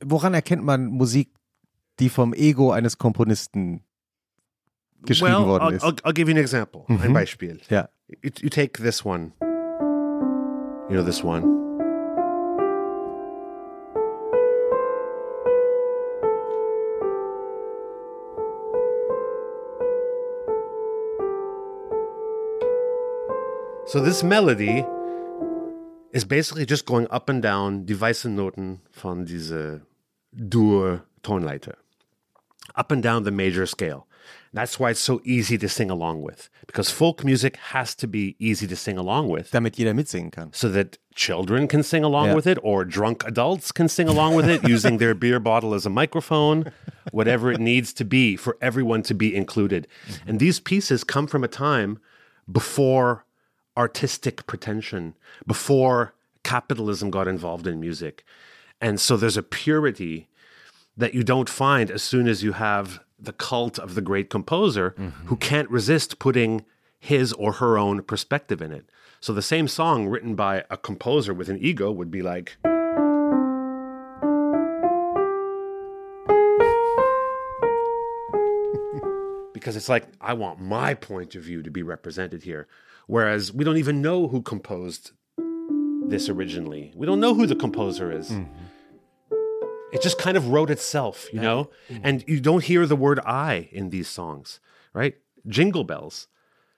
[0.04, 1.30] Woran erkennt man Musik,
[2.00, 3.84] die vom Ego eines Komponisten
[5.02, 5.84] geschrieben well, worden I'll, ist?
[5.84, 6.82] I'll, I'll give you an example.
[6.88, 7.12] Ein Mhm.
[7.12, 7.60] Beispiel.
[7.70, 7.88] Ja.
[8.08, 9.30] You, you take this one.
[10.90, 11.63] You know this one.
[23.94, 24.84] So this melody
[26.12, 29.82] is basically just going up and down die weißen Noten von diese
[30.32, 31.76] Dur-Tonleiter
[32.74, 34.08] up and down the major scale.
[34.52, 38.34] That's why it's so easy to sing along with, because folk music has to be
[38.40, 40.52] easy to sing along with Damit jeder mitsingen kann.
[40.52, 42.34] so that children can sing along Yeah.
[42.34, 45.86] with it or drunk adults can sing along with it using their beer bottle as
[45.86, 46.72] a microphone,
[47.12, 49.86] whatever it needs to be for everyone to be included.
[50.26, 52.00] And these pieces come from a time
[52.50, 53.24] before
[53.76, 55.14] artistic pretension,
[55.46, 58.24] before capitalism got involved in music.
[58.80, 60.28] And so there's a purity
[60.96, 64.90] that you don't find as soon as you have the cult of the great composer
[64.90, 65.26] mm-hmm.
[65.26, 66.64] who can't resist putting
[66.98, 68.88] his or her own perspective in it.
[69.20, 72.56] So the same song written by a composer with an ego would be like
[79.52, 82.68] because it's like I want my point of view to be represented here
[83.06, 85.12] whereas we don't even know who composed
[86.06, 86.92] this originally.
[86.94, 88.30] We don't know who the composer is.
[88.30, 88.52] Mm-hmm.
[89.92, 91.70] It just kind of wrote itself, you know?
[91.88, 92.00] Mm-hmm.
[92.04, 94.58] And you don't hear the word I in these songs,
[94.92, 95.14] right?
[95.46, 96.26] Jingle bells.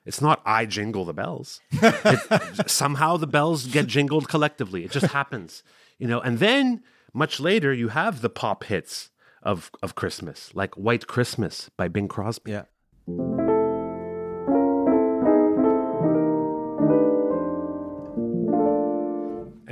[0.04, 1.60] It's not I jingle the bells.
[1.72, 4.84] It- somehow the bells get jingled collectively.
[4.84, 5.62] It just happens,
[5.98, 6.20] you know?
[6.20, 6.82] And then
[7.14, 9.10] much later, you have the pop hits
[9.42, 12.52] of, of Christmas, like White Christmas by Bing Crosby.
[12.52, 12.62] Ja.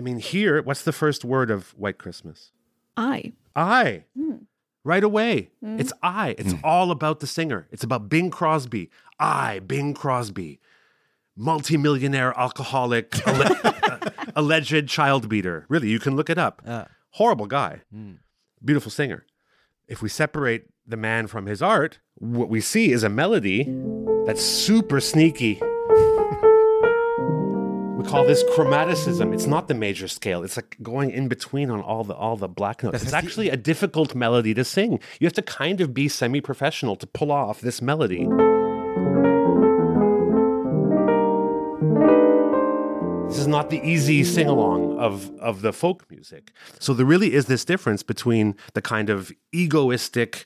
[0.04, 2.52] Mean, here, what's the first word of White Christmas?
[2.96, 3.32] I.
[3.56, 4.04] I.
[4.16, 4.36] Hmm.
[4.84, 5.50] Right away.
[5.60, 5.80] Hmm.
[5.80, 6.34] It's I.
[6.38, 6.60] It's hmm.
[6.62, 7.66] all about the singer.
[7.72, 8.90] It's about Bing Crosby.
[9.18, 10.60] I, Bing Crosby,
[11.36, 13.98] multimillionaire alcoholic, alle- uh,
[14.36, 15.64] alleged child beater.
[15.68, 16.62] Really, you can look it up.
[16.66, 16.84] Uh.
[17.10, 17.82] Horrible guy.
[18.64, 19.24] Beautiful singer.
[19.86, 23.72] If we separate the man from his art, what we see is a melody
[24.26, 25.60] that's super sneaky.
[28.04, 29.32] We call this chromaticism.
[29.32, 30.42] It's not the major scale.
[30.42, 33.02] It's like going in between on all the all the black notes.
[33.02, 35.00] It's actually a difficult melody to sing.
[35.20, 38.28] You have to kind of be semi-professional to pull off this melody.
[43.28, 46.52] This is not the easy sing along of, of the folk music.
[46.78, 50.44] So there really is this difference between the kind of egoistic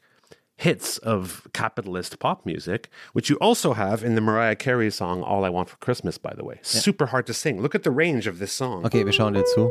[0.58, 5.44] hits of capitalist pop music, which you also have in the Mariah Carey song All
[5.44, 6.58] I Want for Christmas, by the way.
[6.62, 7.62] Super hard to sing.
[7.62, 8.84] Look at the range of this song.
[8.84, 9.70] Okay, wir schauen dir zu.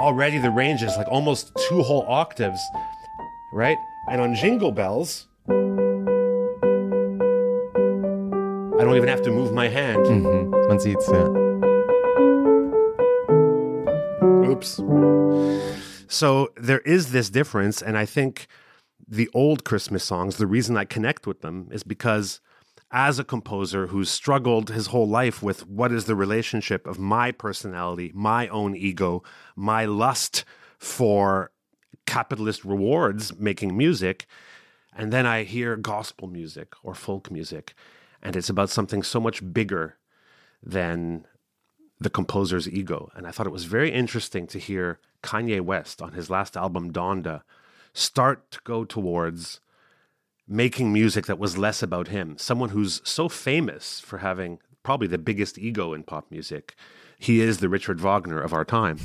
[0.00, 2.60] Already the range is like almost two whole octaves,
[3.52, 3.76] right?
[4.10, 5.52] And on Jingle Bells, I
[8.84, 10.04] don't even have to move my hand.
[10.06, 10.68] Mhm.
[10.68, 11.51] Man sieht's, ja.
[14.52, 14.80] Oops.
[16.08, 18.46] So there is this difference, and I think
[19.08, 22.40] the old Christmas songs, the reason I connect with them is because
[22.90, 27.32] as a composer who's struggled his whole life with what is the relationship of my
[27.32, 29.22] personality, my own ego,
[29.56, 30.44] my lust
[30.78, 31.50] for
[32.06, 34.26] capitalist rewards making music.
[34.94, 37.72] And then I hear gospel music or folk music,
[38.22, 39.96] and it's about something so much bigger
[40.62, 41.26] than
[42.02, 43.10] the composer's ego.
[43.14, 46.92] And I thought it was very interesting to hear Kanye West on his last album,
[46.92, 47.42] Donda,
[47.92, 49.60] start to go towards
[50.48, 52.36] making music that was less about him.
[52.38, 56.74] Someone who's so famous for having probably the biggest ego in pop music.
[57.18, 58.98] He is the Richard Wagner of our time.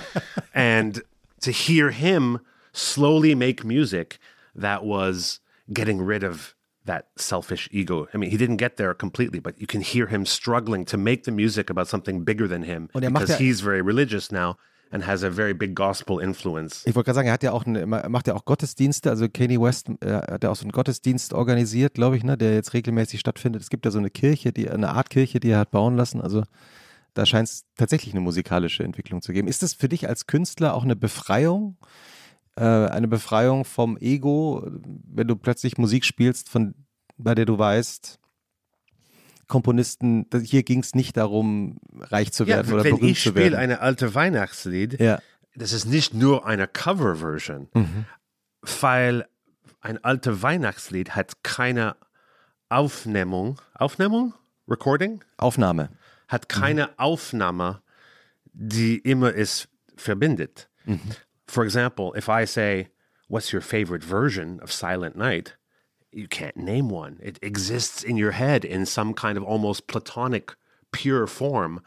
[0.54, 1.02] and
[1.40, 2.40] to hear him
[2.72, 4.18] slowly make music
[4.54, 5.40] that was
[5.72, 6.53] getting rid of
[6.86, 8.06] that selfish ego.
[8.14, 11.24] I mean, he didn't get there completely, but you can hear him struggling to make
[11.24, 14.56] the music about something bigger than him because ja- he's very religious now
[14.92, 16.86] and has a very big gospel influence.
[16.86, 19.28] Ich wollte gerade sagen, er hat ja auch eine, er macht ja auch Gottesdienste, also
[19.28, 22.74] Kanye West äh, hat ja auch so einen Gottesdienst organisiert, glaube ich, ne, der jetzt
[22.74, 23.62] regelmäßig stattfindet.
[23.62, 26.20] Es gibt ja so eine Kirche, die eine Art Kirche, die er hat bauen lassen.
[26.20, 26.44] Also
[27.14, 29.48] da scheint es tatsächlich eine musikalische Entwicklung zu geben.
[29.48, 31.76] Ist das für dich als Künstler auch eine Befreiung?
[32.56, 36.74] Äh, eine Befreiung vom Ego, wenn du plötzlich Musik spielst, von
[37.16, 38.18] bei der du weißt,
[39.46, 43.28] Komponisten, hier ging es nicht darum, reich zu Ja, werden oder wenn berühmt ich zu
[43.30, 43.54] spiele werden.
[43.56, 45.20] eine alte Weihnachtslied, ja.
[45.54, 48.06] das ist nicht nur eine Coverversion, Mhm.
[48.80, 49.26] weil
[49.80, 51.96] ein altes Weihnachtslied hat keine
[52.70, 54.32] Aufnehmung, Aufnehmung,
[54.66, 55.90] Recording, Aufnahme.
[56.28, 57.82] hat keine Aufnahme,
[58.54, 60.70] die immer es verbindet.
[61.54, 62.88] For example, if I say,
[63.28, 65.54] "What's your favorite version of Silent Night?"
[66.10, 67.20] You can't name one.
[67.22, 70.56] It exists in your head in some kind of almost platonic,
[70.90, 71.80] pure form.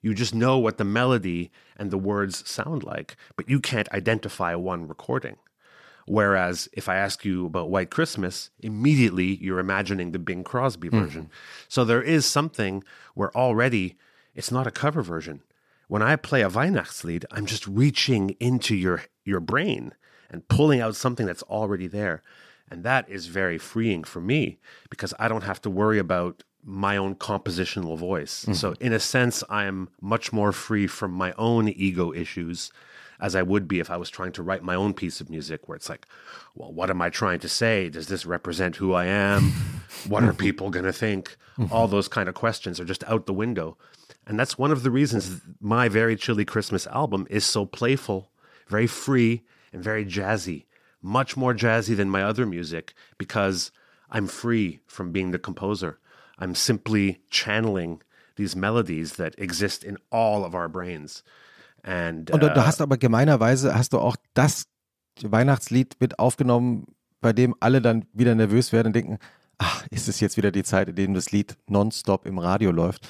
[0.00, 4.54] You just know what the melody and the words sound like, but you can't identify
[4.54, 5.36] one recording.
[6.06, 10.98] Whereas if I ask you about White Christmas, immediately you're imagining the Bing Crosby hmm.
[10.98, 11.30] version.
[11.68, 13.98] So there is something where already
[14.34, 15.42] it's not a cover version.
[15.90, 19.92] When I play a Weihnachtslied, I'm just reaching into your your brain
[20.30, 22.22] and pulling out something that's already there.
[22.70, 26.96] And that is very freeing for me because I don't have to worry about my
[26.96, 28.42] own compositional voice.
[28.42, 28.52] Mm-hmm.
[28.52, 32.70] So in a sense, I am much more free from my own ego issues
[33.18, 35.68] as I would be if I was trying to write my own piece of music
[35.68, 36.06] where it's like,
[36.54, 37.88] well, what am I trying to say?
[37.88, 39.50] Does this represent who I am?
[40.06, 41.36] what are people going to think?
[41.58, 41.72] Mm-hmm.
[41.74, 43.76] All those kind of questions are just out the window.
[44.30, 48.30] And that's one of the reasons my Very Chilly Christmas album is so playful,
[48.68, 50.66] very free, and very jazzy.
[51.02, 53.72] Much more jazzy than my other music because
[54.08, 55.98] I'm free from being the composer.
[56.38, 58.02] I'm simply channeling
[58.36, 61.24] these melodies that exist in all of our brains.
[61.82, 64.68] And Und du, du uh, hast aber gemeinerweise hast du auch das
[65.24, 66.86] Weihnachtslied mit aufgenommen,
[67.20, 69.18] bei dem alle dann wieder nervös werden und denken,
[69.58, 73.08] ach, ist es jetzt wieder die Zeit, in der das Lied nonstop im Radio läuft.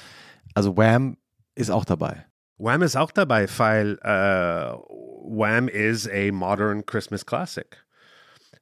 [0.53, 1.17] Also Wham
[1.55, 2.25] ist auch dabei.
[2.57, 4.73] Wham ist auch dabei, weil äh,
[5.23, 7.77] Wham is a modern Christmas classic.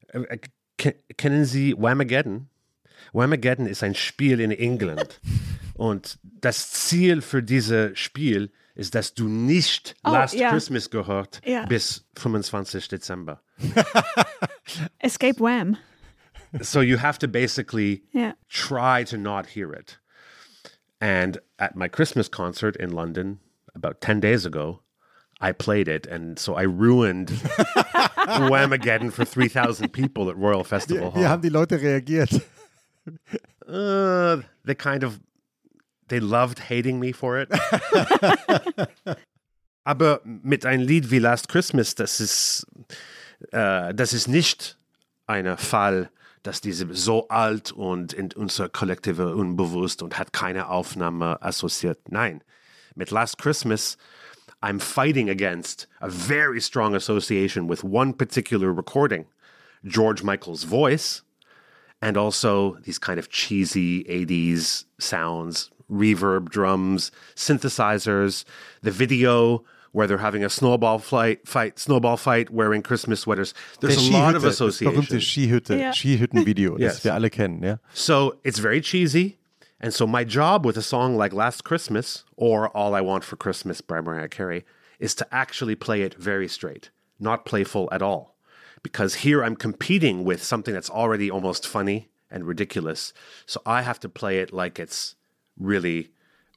[0.07, 0.39] Äh, äh,
[0.77, 2.47] ke- Kennen Sie Whamageddon?
[3.13, 5.19] Whamageddon ist ein Spiel in England.
[5.75, 10.49] Und das Ziel für dieses Spiel ist, dass du nicht Oh, Last ja.
[10.49, 11.65] Christmas gehört Ja.
[11.65, 12.87] bis 25.
[12.89, 13.41] Dezember.
[14.99, 15.77] Escape Wham.
[16.61, 18.33] so you have to basically Ja.
[18.49, 19.99] try to not hear it.
[21.01, 23.39] And at my Christmas concert in London
[23.73, 24.81] about 10 days ago,
[25.39, 26.05] I played it.
[26.07, 27.29] And so I ruined
[28.27, 31.21] Whamageddon for 3,000 people at Royal Festival Hall.
[31.21, 32.41] Wie haben die Leute reagiert?
[33.67, 35.19] Uh, they kind of,
[36.09, 37.49] they loved hating me for it.
[39.85, 42.67] Aber mit ein Lied wie Last Christmas, das ist,
[43.51, 44.77] äh, das ist nicht
[45.27, 46.09] ein Fall,
[46.43, 52.11] dass diese so alt und in unser kollektive Unbewusst und hat keine Aufnahme assoziiert.
[52.11, 52.43] Nein,
[52.95, 53.97] mit Last Christmas,
[54.61, 59.25] I'm fighting against a very strong association with one particular recording,
[59.85, 61.23] George Michael's voice,
[62.01, 68.43] and also these kind of cheesy 80s sounds, reverb drums, synthesizers,
[68.81, 73.53] the video where they're having a snowball fight, fight snowball fight wearing Christmas sweaters.
[73.81, 75.19] There's a lot of das berühmte association.
[75.19, 75.91] Skihütte, Ja.
[75.91, 77.03] Skihüttenvideo, das Yes.
[77.03, 77.77] wir alle kennen, ja.
[77.93, 79.37] So it's very cheesy.
[79.81, 83.37] And so my job with a song like Last Christmas or All I Want for
[83.37, 84.65] Christmas by Mariah Carey
[84.99, 86.89] is to actually play it very straight,
[87.19, 88.35] not playful at all.
[88.83, 93.13] Because here I'm competing with something that's already almost funny and ridiculous.
[93.45, 95.15] So I have to play it like it's
[95.57, 96.11] really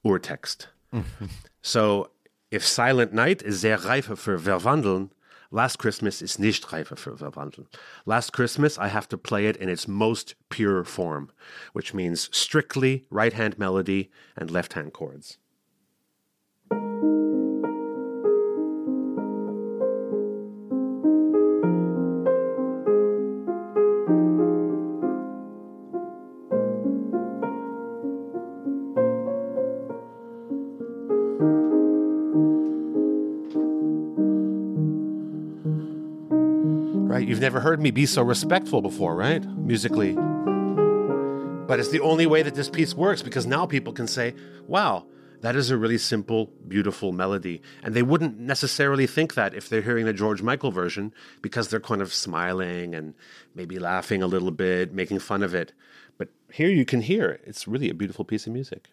[0.05, 0.67] Urtext.
[1.63, 2.11] so
[2.53, 5.11] if Silent Night is sehr reife für Verwandeln,
[5.51, 7.67] Last Christmas is nicht reife für Verwandeln.
[8.07, 11.31] Last Christmas, I have to play it in its most pure form,
[11.75, 15.39] which means strictly right hand melody and left hand chords.
[37.53, 39.45] Never heard me be so respectful before, right?
[39.45, 40.15] Musically.
[41.67, 44.35] But it's the only way that this piece works because now people can say,
[44.67, 45.05] wow,
[45.43, 47.61] that is a really simple, beautiful melody.
[47.83, 51.79] And they wouldn't necessarily think that if they're hearing the George Michael version because they're
[51.79, 53.13] kind of smiling and
[53.55, 55.75] maybe laughing a little bit, making fun of it.
[56.17, 58.89] But here you can hear it's really a beautiful piece of music.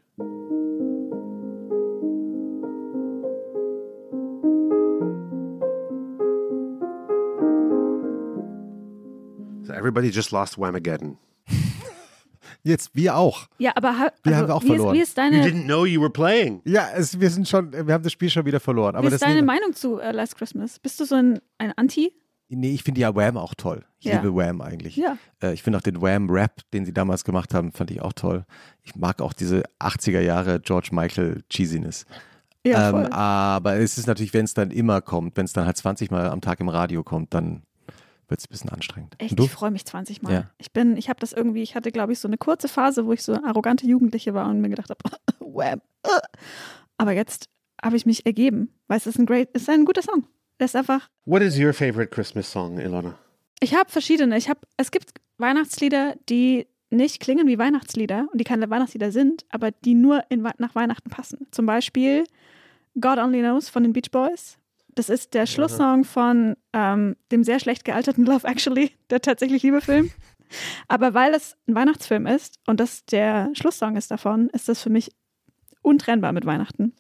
[9.80, 11.18] Everybody just lost Whamageddon.
[12.64, 13.48] Jetzt, wir auch.
[13.58, 14.96] Ja, aber ha Wir also, haben auch wie, verloren.
[14.96, 16.62] Ist, wie ist You deine, didn't know you were playing.
[16.66, 18.94] Ja, es, wir sind schon, wir haben das Spiel schon wieder verloren.
[18.96, 20.78] wie Aber ist das deine Meinung zu äh, Last Christmas?
[20.80, 22.12] Bist du so ein, ein Anti?
[22.50, 23.86] Nee, ich finde ja Wham auch toll.
[24.00, 24.16] Ich Ja.
[24.16, 24.98] liebe Wham eigentlich.
[24.98, 25.18] Ja.
[25.42, 28.44] Äh, ich finde auch den Wham-Rap, den sie damals gemacht haben, fand ich auch toll.
[28.82, 32.06] Ich mag auch diese 80er Jahre George Michael Cheesiness.
[32.66, 33.08] Ja, ähm, voll.
[33.12, 36.28] aber es ist natürlich, wenn es dann immer kommt, wenn es dann halt 20 Mal
[36.30, 37.64] am Tag im Radio kommt, dann
[38.30, 39.16] wird es ein bisschen anstrengend.
[39.18, 40.34] Echt, ich freue mich 20 Mal.
[40.34, 40.52] Ja.
[40.58, 43.14] Ich bin, ich habe das irgendwie, ich hatte, glaube ich, so eine kurze Phase, wo
[43.14, 45.00] ich so arrogante Jugendliche war und mir gedacht habe,
[45.40, 45.82] wham.
[46.98, 47.50] Aber jetzt
[47.82, 50.26] habe ich mich ergeben, weil es ist ein great, es ist ein guter Song.
[50.60, 53.18] Der ist einfach, What is your favorite Christmas song, Ilona?
[53.62, 54.38] ich habe verschiedene.
[54.38, 59.46] Ich habe, es gibt Weihnachtslieder, die nicht klingen wie Weihnachtslieder und die keine Weihnachtslieder sind,
[59.50, 61.48] aber die nur in, nach Weihnachten passen.
[61.52, 62.24] Zum Beispiel
[63.00, 64.58] God Only Knows von den Beach Boys.
[65.00, 70.12] Das ist der Schlusssong von ähm, dem sehr schlecht gealterten Love Actually, der tatsächlich Liebefilm.
[70.90, 74.90] Aber weil es ein Weihnachtsfilm ist und das der Schlusssong ist davon, ist das für
[74.90, 75.12] mich
[75.84, 76.92] untrennbar mit Weihnachten.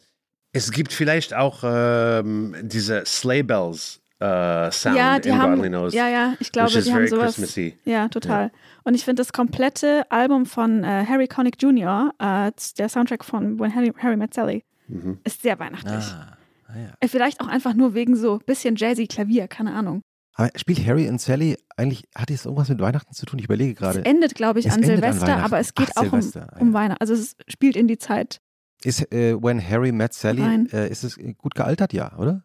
[0.53, 5.67] Es gibt vielleicht auch ähm, diese Sleigh Bells äh, Sound ja, die in haben, Godly
[5.67, 5.93] Knows.
[5.93, 7.59] ja, ja, ich glaube, die haben sowas.
[7.83, 8.49] Ja, total.
[8.85, 13.59] Und ich finde das komplette Album von äh, Harry Connick Jr., äh, der Soundtrack von
[13.59, 15.19] When Harry, Harry Met Sally, Mhm.
[15.25, 16.05] ist sehr weihnachtlich.
[16.13, 16.37] Ah,
[16.69, 16.93] ah ja.
[16.99, 20.01] Äh, Vielleicht auch einfach nur wegen so bisschen jazzy Klavier, keine Ahnung.
[20.35, 23.39] Aber spielt Harry und Sally eigentlich, hat es irgendwas mit Weihnachten zu tun?
[23.39, 24.05] Ich überlege Es gerade.
[24.05, 25.43] endet, glaube ich, Es an an Silvester, Weihnachten.
[25.43, 26.73] aber es geht Ach, auch um, ah, um ja.
[26.73, 27.01] Weihnachten.
[27.01, 28.39] Also es spielt in die Zeit.
[28.83, 31.91] Ist äh, When Harry Met Sally, äh, ist es gut gealtert?
[31.91, 32.43] Ja, oder?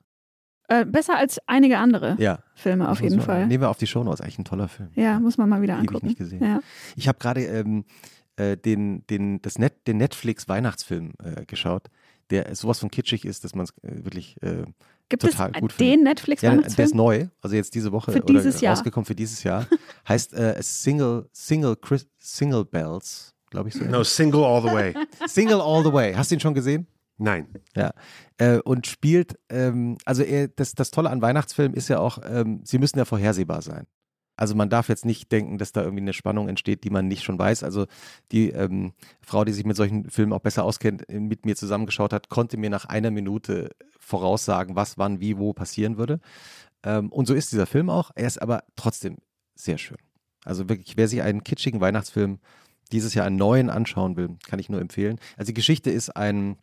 [0.67, 2.41] Äh, besser als einige andere Ja.
[2.55, 3.47] Filme auf jeden man- Fall.
[3.47, 4.89] Nehmen wir auf die Shownotes, eigentlich ein toller Film.
[4.95, 6.07] Ja, muss man mal wieder angucken.
[6.07, 6.43] nicht gesehen.
[6.43, 6.61] Ja.
[6.97, 7.85] Ich habe gerade ähm,
[8.37, 11.91] äh, den, den, das Net, den Netflix-Weihnachtsfilm äh, geschaut,
[12.35, 14.65] der sowas von kitschig ist, dass man es äh, wirklich äh,
[15.09, 16.37] Gibt Total es gut den finde.
[16.41, 18.75] ja, der ist neu, also jetzt diese Woche Für oder dieses Jahr.
[18.75, 19.67] rausgekommen für dieses Jahr.
[20.09, 23.85] heißt äh, Single, Single, Chris, Single Bells, glaube ich so.
[23.85, 24.95] No, single all the way.
[25.27, 26.15] Single All the Way.
[26.15, 26.87] Hast du ihn schon gesehen?
[27.19, 27.49] Nein.
[27.77, 27.93] Ja.
[28.39, 32.63] Äh, und spielt, ähm, also er, das, das Tolle an Weihnachtsfilmen ist ja auch, ähm,
[32.65, 33.87] sie müssen ja vorhersehbar sein.
[34.37, 37.23] Also man darf jetzt nicht denken, dass da irgendwie eine Spannung entsteht, die man nicht
[37.23, 37.63] schon weiß.
[37.63, 37.87] Also
[38.33, 42.13] die ähm, Frau, die sich mit solchen Filmen auch besser auskennt, äh, mit mir zusammengeschaut
[42.13, 46.21] hat, konnte mir nach einer Minute voraussagen, was, wann, wie, wo passieren würde.
[46.83, 48.11] Ähm, und so ist dieser Film auch.
[48.15, 49.19] Er ist aber trotzdem
[49.55, 49.99] sehr schön.
[50.45, 52.39] Also wirklich, wer sich einen kitschigen Weihnachtsfilm
[52.93, 55.19] dieses Jahr einen neuen anschauen will, kann ich nur empfehlen.
[55.37, 56.57] Also die Geschichte ist ein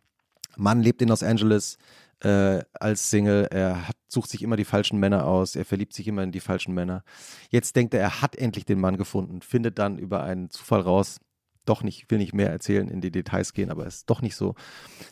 [0.57, 1.77] Mann lebt in Los Angeles
[2.23, 3.47] äh, als Single.
[3.51, 5.55] Er hat, sucht sich immer die falschen Männer aus.
[5.55, 7.03] Er verliebt sich immer in die falschen Männer.
[7.49, 11.19] Jetzt denkt er, er hat endlich den Mann gefunden, findet dann über einen Zufall raus,
[11.65, 14.55] doch nicht, will nicht mehr erzählen, in die Details gehen, aber ist doch nicht so.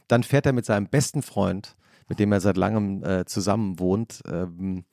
[0.08, 1.76] Dann fährt er mit seinem besten Freund,
[2.08, 4.86] mit dem er seit langem äh, zusammen wohnt, ähm,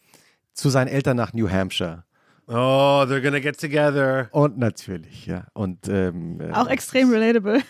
[0.53, 2.05] zu seinen Eltern nach New Hampshire.
[2.49, 4.29] Oh, they're gonna get together.
[4.31, 5.47] Und natürlich, ja.
[5.53, 7.61] Und ähm, äh, Auch extrem relatable.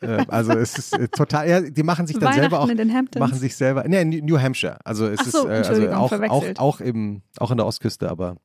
[0.00, 2.92] Äh, also es ist äh, total, ja, die machen sich dann selber auch in den
[2.92, 3.20] Hamptons.
[3.20, 4.78] machen sich selber, nee, New New Hampshire.
[4.84, 8.08] Also es Ach ist so, äh, also auch, auch, auch, im, auch in der Ostküste,
[8.10, 8.36] aber,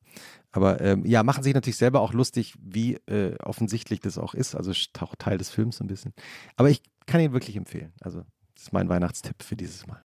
[0.52, 4.54] aber ähm, ja, machen sich natürlich selber auch lustig, wie äh, offensichtlich das auch ist.
[4.54, 6.12] Also ist auch Teil des Films so ein bisschen.
[6.56, 7.92] Aber ich kann ihn wirklich empfehlen.
[8.00, 8.22] Also
[8.54, 10.02] das ist mein Weihnachtstipp für dieses Mal.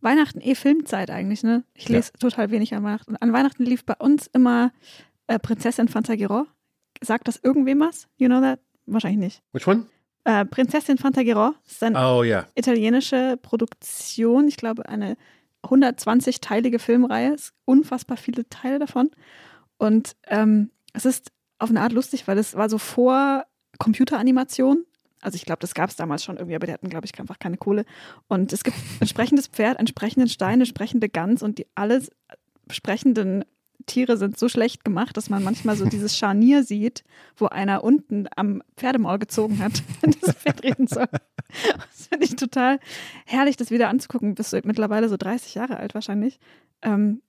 [0.00, 1.62] Weihnachten eh Filmzeit eigentlich, ne?
[1.74, 1.96] Ich Ja.
[1.96, 3.16] lese total wenig an Weihnachten.
[3.16, 4.72] An Weihnachten lief bei uns immer
[5.28, 6.46] äh, Prinzessin Fantagiro.
[7.00, 8.08] Sagt das irgendwem was?
[8.16, 8.58] You know that?
[8.86, 9.42] Wahrscheinlich nicht.
[9.52, 9.86] Which one?
[10.24, 12.46] Äh, Prinzessin Fantagiro ist eine Oh, yeah.
[12.54, 14.46] italienische Produktion.
[14.48, 15.16] Ich glaube, eine
[15.64, 17.34] 120-teilige Filmreihe.
[17.34, 19.10] Es unfassbar viele Teile davon.
[19.78, 23.44] Und ähm, es ist auf eine Art lustig, weil es war so vor
[23.78, 24.84] Computeranimation.
[25.20, 27.38] Also ich glaube, das gab es damals schon irgendwie, aber die hatten, glaube ich, einfach
[27.38, 27.84] keine Kohle.
[28.28, 32.10] Und es gibt entsprechendes Pferd, entsprechenden Stein, entsprechende Gans und die alles
[32.70, 33.44] sprechenden
[33.84, 37.04] Tiere sind so schlecht gemacht, dass man manchmal so dieses Scharnier sieht,
[37.36, 41.06] wo einer unten am Pferdemaul gezogen hat, wenn das Pferd reden soll.
[41.76, 42.78] Das finde ich total
[43.26, 44.34] herrlich, das wieder anzugucken.
[44.34, 46.38] Bist du mittlerweile so 30 Jahre alt wahrscheinlich.
[46.82, 47.22] Ähm,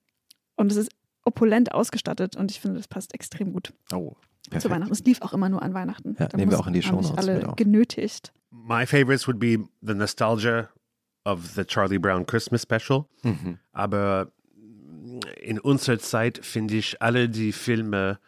[0.56, 0.90] und es ist
[1.24, 4.74] opulent ausgestattet und ich finde, das passt extrem gut Oh, zu perfekt.
[4.74, 4.92] Weihnachten.
[4.92, 6.16] Es lief auch immer nur an Weihnachten.
[6.18, 8.32] Ja, Da nehmen wir auch in die Shownotes mit alle genötigt.
[8.50, 10.68] My favorites would be the nostalgia
[11.24, 13.06] of the Charlie Brown Christmas special.
[13.22, 13.58] Mhm.
[13.72, 14.30] Aber
[15.40, 18.18] in unserer Zeit finde ich alle die Filme,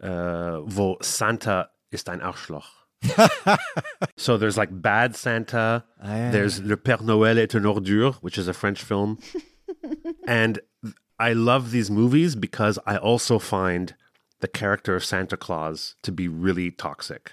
[0.00, 2.78] äh, wo Santa ist ein Arschloch.
[4.16, 8.48] so there's like Bad Santa, Ah, there's Le Père Noël est une ordure, which is
[8.48, 9.18] a French film.
[10.26, 10.60] and
[11.18, 13.94] I love these movies because I also find
[14.40, 17.32] the character of Santa Claus to be really toxic.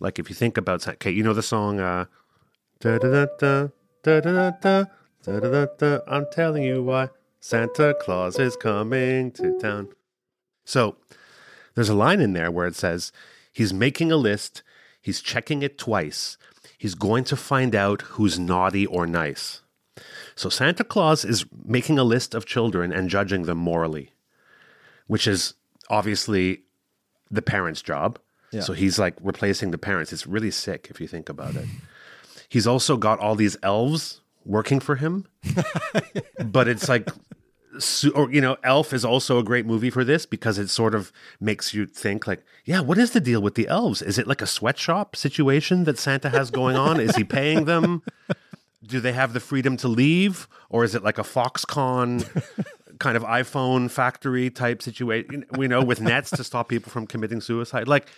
[0.00, 2.04] Like if you think about Santa, okay, you know the song uh
[2.80, 3.68] da da da
[4.02, 4.84] da da da da
[5.24, 7.08] da da da I'm telling you why
[7.40, 9.88] Santa Claus is coming to town.
[10.64, 10.96] So
[11.74, 13.12] there's a line in there where it says
[13.52, 14.62] he's making a list,
[15.00, 16.36] he's checking it twice.
[16.78, 19.62] He's going to find out who's naughty or nice.
[20.34, 24.12] So Santa Claus is making a list of children and judging them morally,
[25.06, 25.54] which is
[25.88, 26.64] obviously
[27.30, 28.18] the parents' job.
[28.52, 28.60] Yeah.
[28.60, 30.12] So he's like replacing the parents.
[30.12, 31.66] It's really sick if you think about it.
[32.48, 35.26] He's also got all these elves working for him,
[36.44, 37.08] but it's like,
[37.78, 40.94] su- or you know, Elf is also a great movie for this because it sort
[40.94, 44.00] of makes you think like, yeah, what is the deal with the elves?
[44.00, 47.00] Is it like a sweatshop situation that Santa has going on?
[47.00, 48.02] is he paying them?
[48.86, 52.24] do they have the freedom to leave or is it like a foxconn
[52.98, 57.40] kind of iphone factory type situation we know with nets to stop people from committing
[57.40, 58.08] suicide like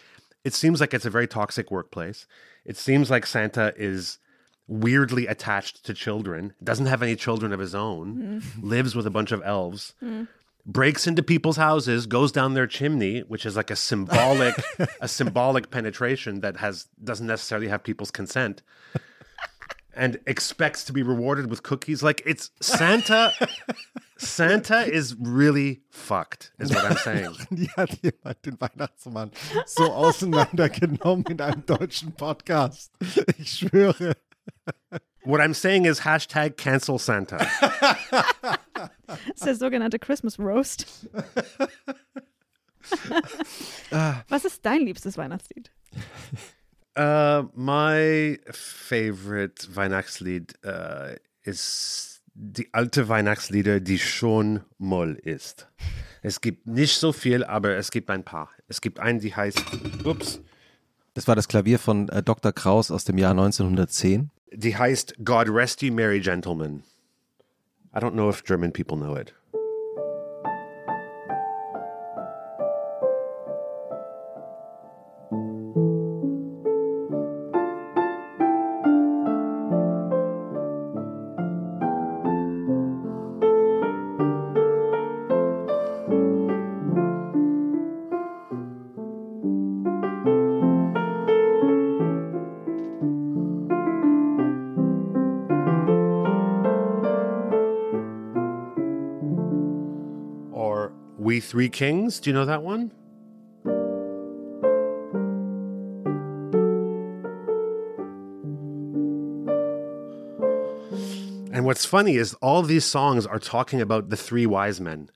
[0.44, 2.26] it seems like it's a very toxic workplace
[2.64, 4.18] it seems like santa is
[4.68, 8.62] weirdly attached to children doesn't have any children of his own mm.
[8.62, 10.28] lives with a bunch of elves mm.
[10.64, 14.54] breaks into people's houses goes down their chimney which is like a symbolic
[15.00, 18.62] a symbolic penetration that has doesn't necessarily have people's consent
[19.98, 22.02] and expects to be rewarded with cookies.
[22.02, 23.32] Like it's Santa.
[24.16, 27.34] Santa is really fucked, is what I'm saying.
[27.50, 29.32] Die hat jemand den Weihnachtsmann
[29.66, 32.92] so auseinandergenommen in einem deutschen Podcast.
[33.38, 34.16] Ich schwöre.
[35.24, 37.38] What I'm saying is hashtag cancel Santa.
[39.09, 40.86] Das ist der sogenannte Christmas Roast.
[44.28, 45.72] Was ist dein liebstes Weihnachtslied?
[46.96, 55.68] Uh, my favorite Weihnachtslied uh, ist die alte Weihnachtslieder, die schon Moll ist.
[56.22, 58.51] Es gibt nicht so viel, aber es gibt ein paar.
[58.68, 59.61] Es gibt einen, die heißt,
[60.05, 60.40] ups,
[61.14, 62.53] Das war das Klavier von äh, Dr.
[62.53, 64.30] Kraus aus dem Jahr 1910.
[64.53, 66.82] Die heißt God Rest You Merry Gentlemen.
[67.94, 69.32] I don't know if German people know it.
[101.59, 102.20] Three Kings.
[102.20, 102.92] Do you know that one?
[111.52, 115.11] And what's funny is all these songs are talking about the three wise men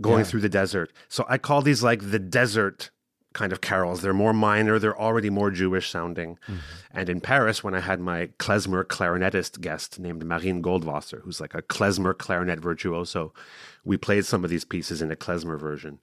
[0.00, 0.24] going Yeah.
[0.24, 0.90] through the desert.
[1.10, 2.90] So I call these like the desert
[3.36, 4.00] kind of carols.
[4.00, 6.38] They're more minor, they're already more Jewish sounding.
[6.90, 11.54] And in Paris, when I had my klezmer clarinetist guest named Marine Goldwasser, who's like
[11.54, 13.34] a klezmer clarinet virtuoso,
[13.84, 15.98] we played some of these pieces in a klezmer version.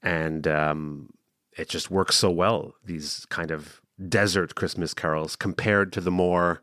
[0.00, 1.12] And um,
[1.58, 6.62] it just works so well, these kind of desert Christmas carols compared to the more,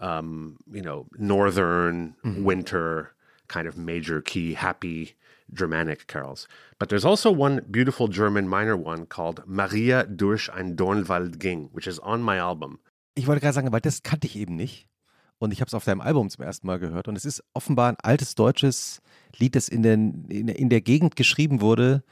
[0.00, 3.14] um, you know, northern winter
[3.46, 5.14] kind of major key, happy
[5.48, 6.48] Germanic carols.
[6.78, 11.86] But there's also one beautiful German minor one called Maria durch ein Dornwald ging, which
[11.86, 12.78] is on my album.
[13.14, 14.88] Ich wollte gerade sagen, weil das kannte ich eben nicht.
[15.38, 17.08] Und ich habe es auf deinem Album zum ersten Mal gehört.
[17.08, 19.00] Und es ist offenbar ein altes deutsches
[19.36, 22.02] Lied, das in, den, in, in der Gegend geschrieben wurde.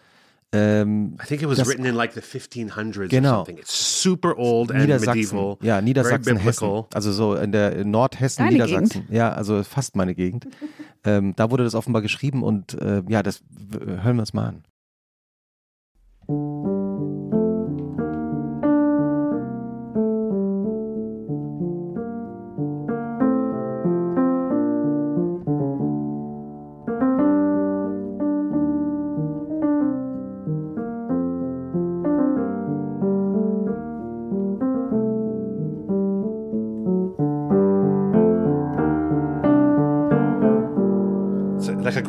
[0.55, 3.31] Ähm, I think it was Das- written in like the 1500s Genau.
[3.33, 3.59] or something.
[3.59, 5.15] It's super old and Niedersachsen.
[5.39, 5.59] medieval.
[5.63, 6.85] Ja, Niedersachsen, Hessen.
[6.95, 9.07] Also so in der in Nordhessen, Deine Niedersachsen.
[9.11, 10.47] Ja, also fast meine Gegend.
[11.05, 13.43] ähm, da wurde das offenbar geschrieben und äh, ja, das
[13.85, 14.65] hören wir uns mal an.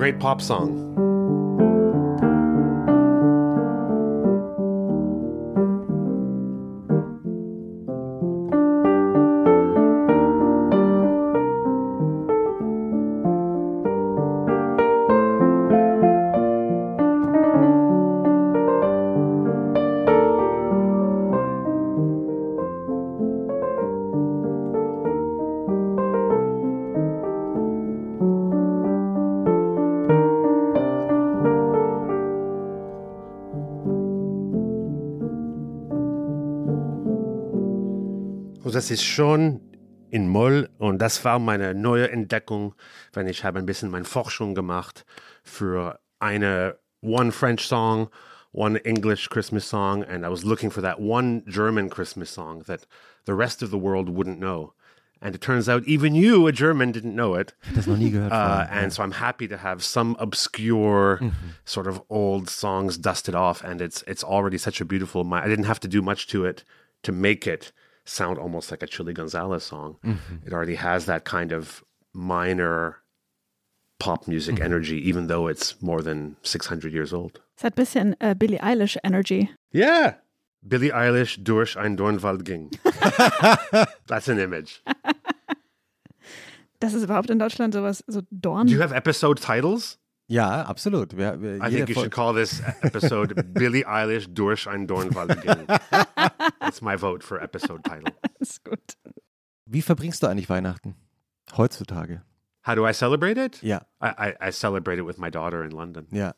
[0.06, 1.05] Great pop song.
[38.86, 39.62] Das ist schon
[40.12, 42.76] in Moll und das war meine neue Entdeckung,
[43.14, 45.06] wenn ich habe ein bisschen meine Forschung gemacht
[45.44, 48.10] für eine one French song,
[48.52, 52.86] one English Christmas song, and I was looking for that one German Christmas song that
[53.26, 54.74] the rest of the world wouldn't know.
[55.20, 57.56] And it turns out even you, a German, didn't know it.
[57.74, 58.32] Das noch nie gehört.
[58.32, 61.20] Uh, and so I'm happy to have some obscure
[61.64, 65.26] sort of old songs dusted off, and it's it's already such a beautiful.
[65.34, 66.64] I didn't have to do much to it
[67.02, 67.72] to make it
[68.06, 69.98] sound almost like a Chilly Gonzales song.
[70.04, 70.48] Mm-hmm.
[70.48, 71.84] It already has that kind of
[72.14, 72.98] minor
[74.00, 74.64] pop music mm-hmm.
[74.64, 77.42] energy, even though it's more than 600 years old.
[77.58, 79.50] Es hat ein bisschen äh, uh, Billie Eilish Energy.
[79.74, 80.16] Yeah,
[80.62, 82.72] Billie Eilish durch ein Dornwald ging.
[84.08, 84.82] That's an image.
[86.80, 88.68] Das ist überhaupt in Deutschland sowas, so Dorn.
[88.68, 89.98] Do you have episode titles?
[90.28, 91.16] ja, absolut.
[91.16, 95.42] Wir, wir, I think you Fol- should call this episode Billie Eilish durch ein Dornwald
[95.42, 95.68] ging.
[96.66, 98.14] That's my vote for episode title.
[98.40, 98.80] ist gut.
[99.66, 100.96] Wie verbringst du eigentlich Weihnachten?
[101.56, 102.22] Heutzutage.
[102.68, 103.62] How do I celebrate it?
[103.62, 106.08] Ja, I, I, I celebrate it with my daughter in London.
[106.12, 106.34] ja.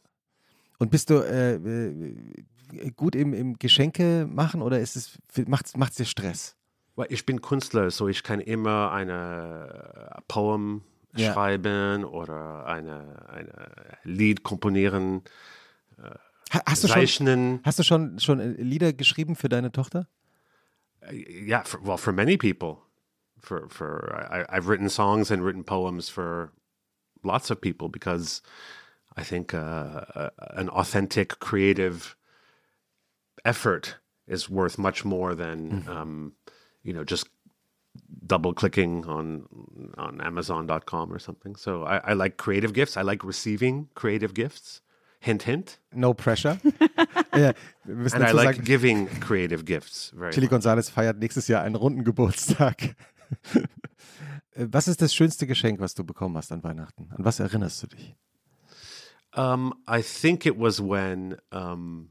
[0.80, 5.18] Und bist du äh, äh, gut im, im Geschenke machen oder ist es
[5.48, 6.56] macht es dir Stress?
[6.96, 10.84] Well, ich bin Künstler, so ich kann immer eine Poem
[11.16, 11.34] Ja.
[11.34, 13.72] schreiben oder eine, eine
[14.04, 15.24] Lied komponieren,
[16.54, 17.60] Ha- Hast du schon, zeichnen.
[17.64, 20.08] hast du schon, schon äh, Lieder geschrieben für deine Tochter?
[21.12, 22.84] Yeah, for, well, for many people,
[23.40, 26.52] for for I, I've written songs and written poems for
[27.24, 28.42] lots of people because
[29.16, 32.16] I think uh, uh, an authentic, creative
[33.46, 33.96] effort
[34.28, 36.34] is worth much more than um,
[36.84, 37.28] you know just
[38.26, 39.48] double clicking on
[39.98, 41.56] on Amazon.com or something.
[41.56, 42.98] So I, I like creative gifts.
[42.98, 44.82] I like receiving creative gifts.
[45.20, 45.80] Hint, hint.
[45.92, 46.60] No pressure.
[47.36, 47.54] ja,
[47.84, 50.48] wir And I like sagen, giving creative gifts very Chilly.
[50.48, 52.96] Gonzales feiert nächstes Jahr einen runden Geburtstag.
[54.58, 57.10] Äh, was ist das schönste Geschenk, was du bekommen hast an Weihnachten?
[57.12, 58.16] An was erinnerst du dich?
[59.36, 62.10] Um, I think it was when um,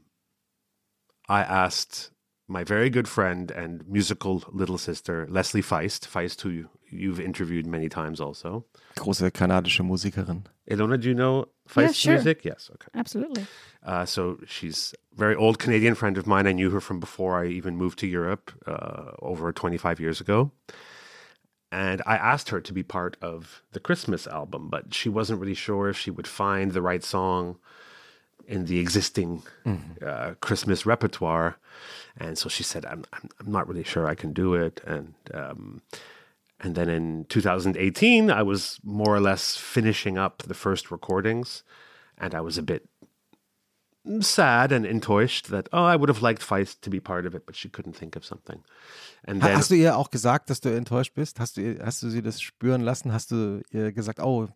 [1.27, 2.13] I asked
[2.47, 7.65] my very good friend and musical little sister, Leslie Feist, Feist, who you, you've interviewed
[7.65, 8.65] many times also.
[8.95, 10.43] Große kanadische Musikerin.
[10.69, 12.13] Ilona, do you know Feist sure.
[12.13, 12.43] music?
[12.43, 12.87] Yes, okay.
[12.93, 13.45] Absolutely.
[13.85, 16.47] Uh, so she's a very old Canadian friend of mine.
[16.47, 20.51] I knew her from before I even moved to Europe uh, over 25 years ago.
[21.71, 25.53] And I asked her to be part of the Christmas album, but she wasn't really
[25.53, 27.57] sure if she would find the right song
[28.47, 29.43] in the existing
[30.05, 31.57] uh, Christmas repertoire.
[32.17, 34.81] And so she said, I'm, I'm, I'm not really sure I can do it.
[34.87, 35.81] And, um,
[36.59, 41.63] and then in 2018, I was more or less finishing up the first recordings.
[42.17, 42.89] And I was a bit
[44.21, 47.45] sad and enttäuscht that, oh, I would have liked Feist to be part of it,
[47.45, 48.63] but she couldn't think of something.
[49.25, 51.39] And then Hast du ihr auch gesagt, dass du enttäuscht bist?
[51.39, 53.13] Hast du, ihr, hast du sie das spüren lassen?
[53.13, 54.47] Hast du ihr gesagt, oh,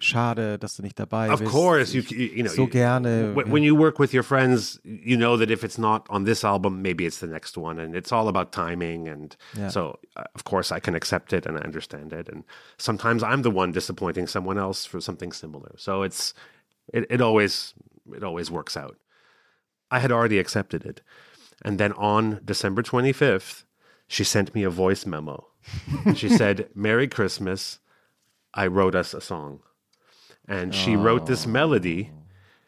[0.00, 1.52] schade, dass du nicht dabei Of bist?
[1.52, 3.34] course, you you, know so you- gerne.
[3.34, 6.44] when, when you work with your friends, you know that if it's not on this
[6.44, 9.08] album, maybe it's the next one, and it's all about timing.
[9.08, 9.68] And Yeah.
[9.70, 12.28] so, uh, of course, I can accept it and I understand it.
[12.28, 12.44] And
[12.78, 15.74] sometimes I'm the one disappointing someone else for something similar.
[15.78, 16.34] So it's
[16.92, 17.74] it, it always
[18.14, 18.96] it always works out.
[19.90, 21.00] I had already accepted it,
[21.64, 23.64] and then on December 25th,
[24.08, 25.46] she sent me a voice memo.
[26.14, 27.78] she said, "Merry Christmas.
[28.54, 29.60] I wrote us a song."
[30.48, 32.10] And she wrote this melody,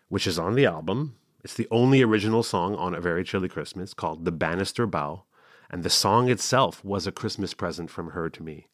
[0.09, 1.17] which is on the album.
[1.45, 5.25] It's the only original song on A Very Chilly Christmas called The Banister Bough.
[5.71, 8.67] And the song itself was a Christmas present from her to me.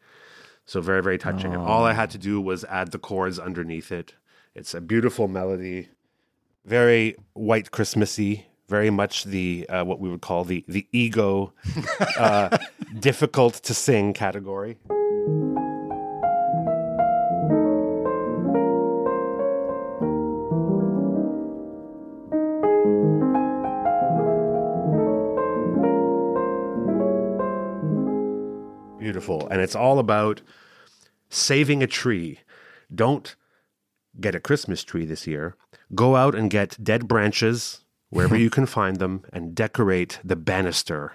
[0.64, 1.52] So very, very touching.
[1.52, 4.14] And all I had to do was add the chords underneath it.
[4.54, 5.88] It's a beautiful melody,
[6.64, 11.52] very white Christmassy, very much the uh, what we would call the the ego,
[12.18, 12.56] uh,
[12.98, 14.78] difficult to sing category.
[29.04, 29.48] Beautiful.
[29.48, 30.40] And it's all about
[31.28, 32.40] saving a tree.
[32.94, 33.36] Don't
[34.20, 35.56] get a Christmas tree this year.
[35.94, 41.12] Go out and get dead branches wherever you can find them and decorate the banister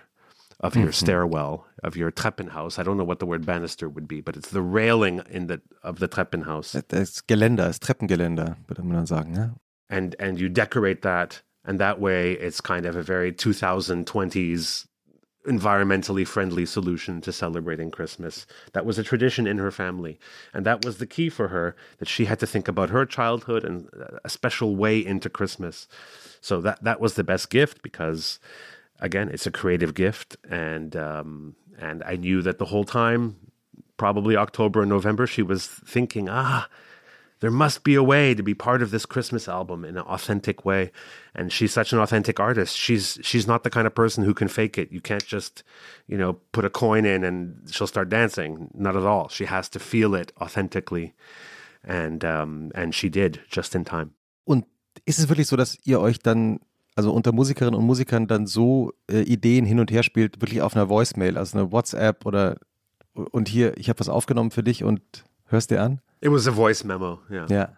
[0.60, 1.06] of your mm-hmm.
[1.06, 2.78] stairwell, of your Treppenhaus.
[2.78, 5.62] I don't know what the word banister would be, but it's the railing in the
[5.82, 6.74] of the Treppenhaus.
[6.90, 9.36] Das Geländer, das Treppengeländer, würde man dann sagen.
[9.36, 9.56] Ja?
[9.90, 14.86] and and you decorate that and that way it's kind of a very 2020s
[15.48, 18.46] environmentally friendly solution to celebrating christmas.
[18.74, 20.20] That was a tradition in her family.
[20.54, 23.64] And that was the key for her that she had to think about her childhood
[23.64, 23.90] and
[24.24, 25.88] a special way into christmas.
[26.42, 28.40] So that that was the best gift because
[29.00, 30.38] again it's a creative gift.
[30.50, 33.36] And um And I knew that the whole time,
[33.96, 36.68] probably October and November, she was thinking, ah,
[37.40, 40.66] there must be a way to be part of this Christmas album in an authentic
[40.66, 40.92] way.
[41.34, 42.78] And she's such an authentic artist.
[42.78, 44.92] She's she's not the kind of person who can fake it.
[44.92, 45.64] You can't just,
[46.08, 48.70] you know, put a coin in and she'll start dancing.
[48.74, 49.30] Not at all.
[49.30, 51.14] She has to feel it authentically.
[51.84, 54.12] And um, and she did just in time.
[54.44, 54.66] Und
[55.06, 56.60] ist es wirklich so, dass ihr euch dann,
[56.96, 60.76] also unter Musikerinnen und Musikern dann so äh, Ideen hin und her spielt, wirklich auf
[60.76, 62.58] einer Voicemail, also eine WhatsApp oder
[63.14, 65.02] und hier, ich habe was aufgenommen für dich und
[65.46, 66.02] hörst dir an?
[66.22, 67.48] It was a voice memo, yeah.
[67.50, 67.70] Ja.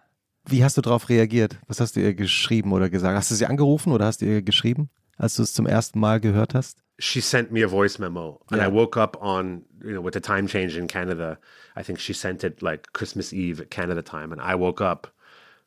[0.46, 1.58] Wie hast du darauf reagiert?
[1.68, 3.16] Was hast du ihr geschrieben oder gesagt?
[3.16, 6.18] Hast du sie angerufen oder hast du ihr geschrieben, als du es zum ersten Mal
[6.20, 6.78] gehört hast?
[6.98, 8.68] She sent me a voice memo, and Yeah.
[8.68, 11.38] I woke up on you know with the time change in Canada.
[11.76, 15.06] I think she sent it like Christmas Eve at Canada time, and I woke up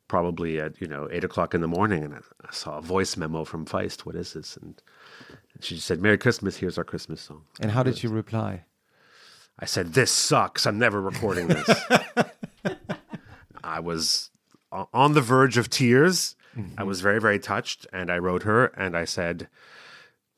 [0.07, 3.17] probably at you know eight o'clock in the morning, and I, I saw a voice
[3.17, 4.05] memo from Feist.
[4.05, 4.57] What is this?
[4.57, 4.81] And,
[5.53, 6.57] and she said, "Merry Christmas.
[6.57, 8.65] Here's our Christmas song." And how did you reply?
[9.57, 10.65] I said, "This sucks.
[10.67, 11.69] I'm never recording this."
[13.65, 14.31] I was
[14.71, 16.35] on the verge of tears.
[16.77, 19.49] I was very, very touched, and I wrote her and I said,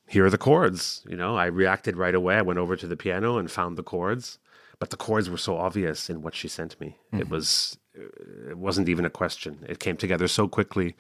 [0.08, 2.38] "Here are the chords." You know, I reacted right away.
[2.38, 4.40] I went over to the piano and found the chords,
[4.80, 6.98] but the chords were so obvious in what she sent me.
[7.12, 9.64] It was, uh, it wasn't even a question.
[9.70, 10.96] It came together so quickly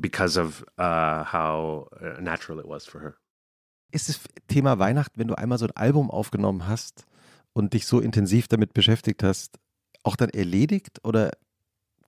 [0.00, 3.16] because of uh, how uh, natural it was for her.
[3.92, 7.04] Ist das Thema Weihnachten, wenn du einmal so ein Album aufgenommen hast
[7.52, 9.58] und dich so intensiv damit beschäftigt hast,
[10.02, 11.30] auch dann erledigt oder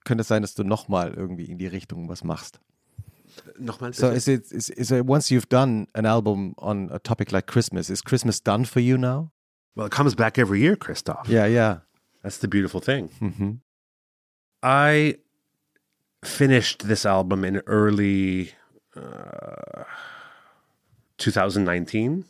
[0.08, 2.58] könnte es sein, dass du nochmal irgendwie in die Richtung was machst?
[3.58, 3.92] Nochmal.
[3.92, 7.46] So is it is, is it once you've done an album on a topic like
[7.46, 9.30] Christmas, is Christmas done for you now?
[9.76, 11.28] well, it comes back every year, Christoph.
[11.28, 11.78] Yeah, yeah.
[12.24, 13.10] That's the beautiful thing.
[13.20, 13.60] Mhm.
[14.60, 15.18] I
[16.24, 18.54] finished this album in early
[18.96, 19.84] uh,
[21.18, 22.24] 2019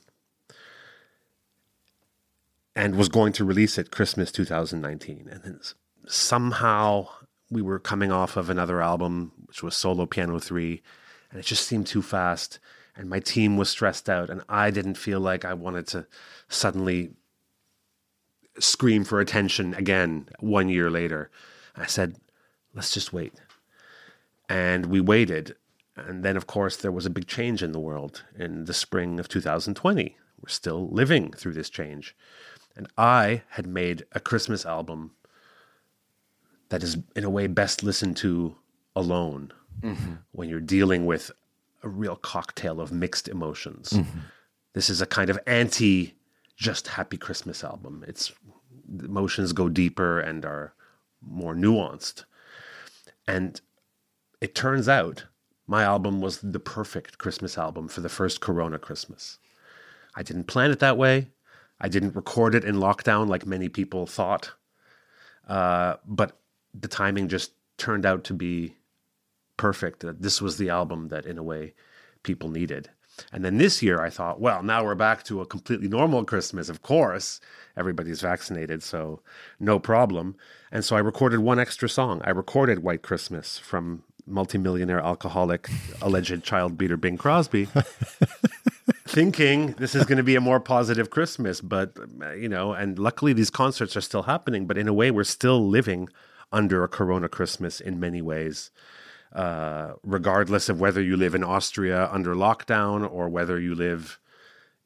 [2.76, 5.26] and was going to release it Christmas 2019.
[5.30, 5.60] And then
[6.06, 7.08] somehow
[7.50, 10.82] we were coming off of another album, which was Solo Piano 3,
[11.30, 12.58] and it just seemed too fast.
[12.94, 16.06] And my team was stressed out, and I didn't feel like I wanted to
[16.48, 17.12] suddenly
[18.58, 21.30] scream for attention again one year later.
[21.76, 22.16] I said,
[22.74, 23.34] let's just wait.
[24.48, 25.54] And we waited.
[25.96, 29.20] And then, of course, there was a big change in the world in the spring
[29.20, 30.16] of 2020.
[30.40, 32.16] We're still living through this change.
[32.76, 35.12] And I had made a Christmas album
[36.70, 38.56] that is, in a way, best listened to
[38.94, 39.52] alone
[40.32, 41.30] when you're dealing with
[41.82, 43.92] a real cocktail of mixed emotions.
[44.74, 46.14] This is a kind of anti
[46.56, 48.04] just happy Christmas album.
[48.08, 48.32] It's
[49.04, 50.72] emotions go deeper and are
[51.22, 52.24] more nuanced.
[53.26, 53.60] And
[54.40, 55.26] it turns out
[55.66, 59.38] my album was the perfect Christmas album for the first Corona Christmas.
[60.16, 61.28] I didn't plan it that way.
[61.80, 64.52] I didn't record it in lockdown like many people thought.
[65.46, 66.40] Uh, but
[66.78, 68.76] the timing just turned out to be
[69.56, 70.00] perfect.
[70.00, 71.74] That this was the album that, in a way,
[72.22, 72.90] people needed.
[73.32, 76.68] And then this year, I thought, well, now we're back to a completely normal Christmas.
[76.68, 77.40] Of course,
[77.76, 79.20] everybody's vaccinated, so
[79.58, 80.36] no problem.
[80.70, 82.20] And so I recorded one extra song.
[82.24, 85.68] I recorded White Christmas from multimillionaire alcoholic,
[86.02, 87.64] alleged child beater Bing Crosby,
[89.06, 91.60] thinking this is going to be a more positive Christmas.
[91.60, 91.96] But,
[92.36, 94.66] you know, and luckily these concerts are still happening.
[94.66, 96.08] But in a way, we're still living
[96.52, 98.70] under a Corona Christmas in many ways
[99.32, 104.18] uh, regardless of whether you live in Austria under lockdown or whether you live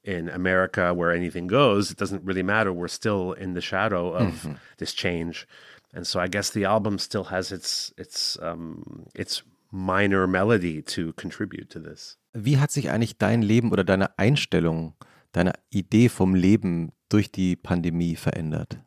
[0.04, 2.72] in America where anything goes, it doesn't really matter.
[2.72, 5.46] We're still in the shadow of this change,
[5.94, 11.12] and so I guess the album still has its its um, its minor melody to
[11.12, 12.16] contribute to this.
[12.34, 14.94] Wie hat sich eigentlich dein Leben oder deine Einstellung,
[15.32, 18.78] deine Idee vom Leben durch die Pandemie verändert?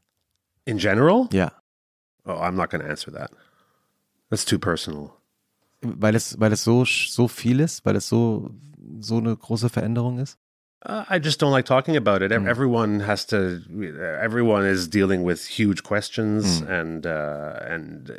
[0.66, 1.52] In general, Ja,
[2.26, 3.32] oh, I'm not going to answer that.
[4.30, 5.14] That's too personal.
[5.82, 8.50] weil es, weil es so, so viel ist, weil es so,
[9.00, 10.38] so eine große Veränderung ist?
[10.88, 12.32] Uh, I just don't like talking about it.
[12.32, 12.48] Mm.
[12.48, 13.60] Everyone has to.
[14.22, 16.70] Everyone is dealing with huge questions, Mm.
[16.70, 18.14] and uh, and uh,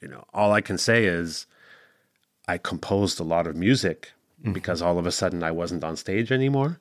[0.00, 1.46] you know, all I can say is,
[2.46, 4.12] I composed a lot of music
[4.44, 4.52] Mm-hmm.
[4.52, 6.78] because all of a sudden I wasn't on stage anymore,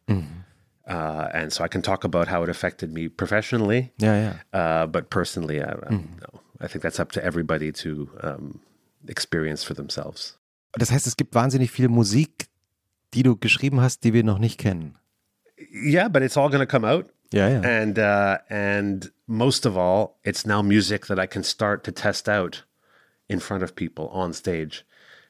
[0.88, 4.60] uh, and so I can talk about how it affected me professionally, Yeah, yeah.
[4.60, 6.20] uh, but personally, I, I, Mm-hmm.
[6.22, 8.60] no, I think that's up to everybody to um,
[9.08, 10.38] experience for themselves.
[10.74, 12.48] Das heißt, es gibt wahnsinnig viel Musik,
[13.14, 14.96] die du geschrieben hast, die wir noch nicht kennen.
[15.58, 17.10] Yeah, but it's all going to come out.
[17.32, 17.62] Yeah, ja.
[17.62, 22.30] and uh, and most of all, it's now music that I can start to test
[22.30, 22.64] out
[23.28, 24.86] in front of people on stage.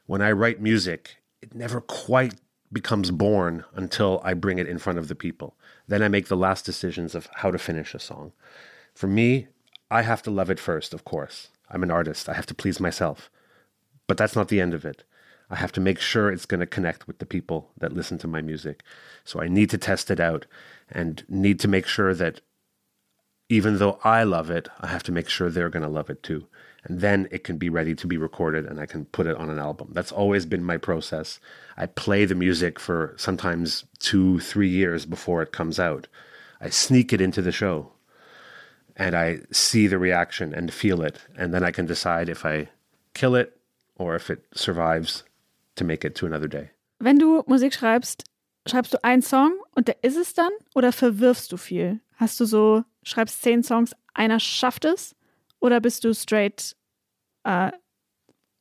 [0.06, 2.36] When I write music, it never quite
[2.72, 5.56] becomes born until I bring it in front of the people.
[5.88, 8.34] Then I make the last decisions of how to finish a song.
[8.94, 9.48] For me,
[9.90, 11.50] I have to love it first, of course.
[11.70, 12.30] I'm an artist.
[12.30, 13.30] I have to please myself.
[14.08, 15.04] But that's not the end of it.
[15.50, 18.28] I have to make sure it's going to connect with the people that listen to
[18.28, 18.82] my music.
[19.24, 20.46] So I need to test it out
[20.90, 22.42] and need to make sure that
[23.50, 26.24] even though I love it, I have to make sure they're going to love it
[26.24, 26.48] too.
[26.86, 29.50] And then it can be ready to be recorded and I can put it on
[29.50, 29.90] an album.
[29.94, 31.40] That's always been my process.
[31.78, 36.08] I play the music for sometimes two, three years before it comes out.
[36.60, 37.93] I sneak it into the show
[38.96, 41.20] and I see the reaction and feel it.
[41.38, 42.70] And then I can decide if I
[43.14, 43.58] kill it
[43.96, 45.24] or if it survives
[45.76, 46.70] to make it to another day.
[47.00, 48.24] Wenn du Musik schreibst,
[48.68, 52.00] schreibst du einen Song und der ist es dann oder verwirfst du viel?
[52.16, 55.16] Hast du so, schreibst zehn Songs, einer schafft es
[55.60, 56.76] oder bist du straight
[57.46, 57.72] uh,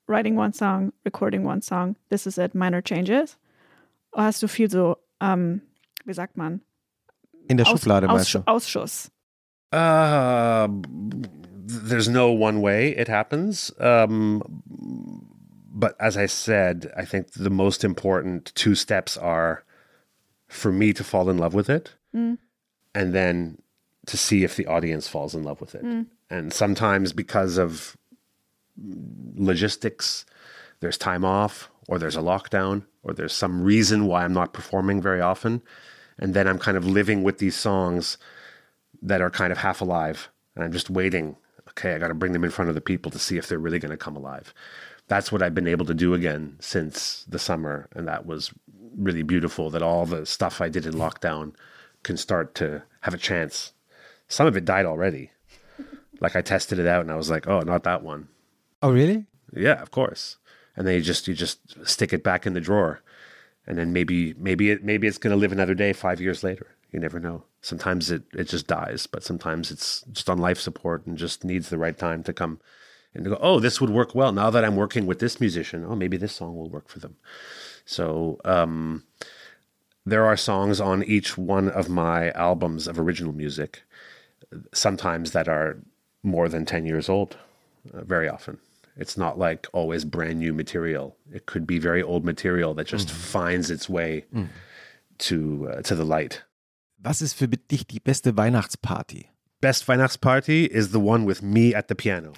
[0.08, 3.36] writing one song, recording one song, this is it, minor changes?
[4.12, 5.60] Oder hast du viel so, um,
[6.04, 6.60] wie sagt man?
[7.48, 8.80] In der Aus- Schublade meinst Aussch du?
[9.72, 10.68] Uh,
[11.64, 13.72] there's no one way it happens.
[13.80, 14.42] Um,
[15.74, 19.64] but as I said, I think the most important two steps are
[20.48, 21.94] for me to fall in love with it
[22.94, 23.58] and then
[24.06, 25.82] to see if the audience falls in love with it.
[26.28, 27.96] And sometimes because of
[29.34, 30.26] logistics,
[30.80, 35.00] there's time off, or there's a lockdown, or there's some reason why I'm not performing
[35.00, 35.62] very often.
[36.18, 38.18] And then I'm kind of living with these songs
[39.02, 40.30] that are kind of half alive.
[40.54, 41.36] And I'm just waiting.
[41.70, 43.58] Okay, I got to bring them in front of the people to see if they're
[43.58, 44.54] really going to come alive.
[45.08, 47.88] That's what I've been able to do again since the summer.
[47.92, 48.52] And that was
[48.96, 51.54] really beautiful that all the stuff I did in lockdown
[52.02, 53.72] can start to have a chance.
[54.28, 55.30] Some of it died already.
[56.20, 58.28] Like I tested it out and I was like, oh, not that one.
[58.82, 59.26] Oh, really?
[59.54, 60.36] Yeah, of course.
[60.76, 63.02] And then you just you just stick it back in the drawer,
[63.66, 66.66] and then maybe maybe it maybe it's going to live another day five years later.
[66.92, 67.44] You never know.
[67.62, 71.68] Sometimes it it just dies, but sometimes it's just on life support and just needs
[71.68, 72.60] the right time to come
[73.14, 73.38] and to go.
[73.40, 75.84] Oh, this would work well now that I'm working with this musician.
[75.88, 77.16] Oh, maybe this song will work for them.
[77.84, 79.04] So um,
[80.04, 83.82] there are songs on each one of my albums of original music,
[84.72, 85.78] sometimes that are
[86.22, 87.36] more than ten years old.
[87.92, 88.58] Uh, very often.
[88.96, 91.16] It's not like always brand new material.
[91.32, 94.24] It could be very old material that just finds its way
[95.18, 96.42] to uh, to the light.
[97.04, 99.26] Was ist für dich die beste Weihnachtsparty?
[99.60, 102.32] Best Weihnachtsparty is the one with me at the piano.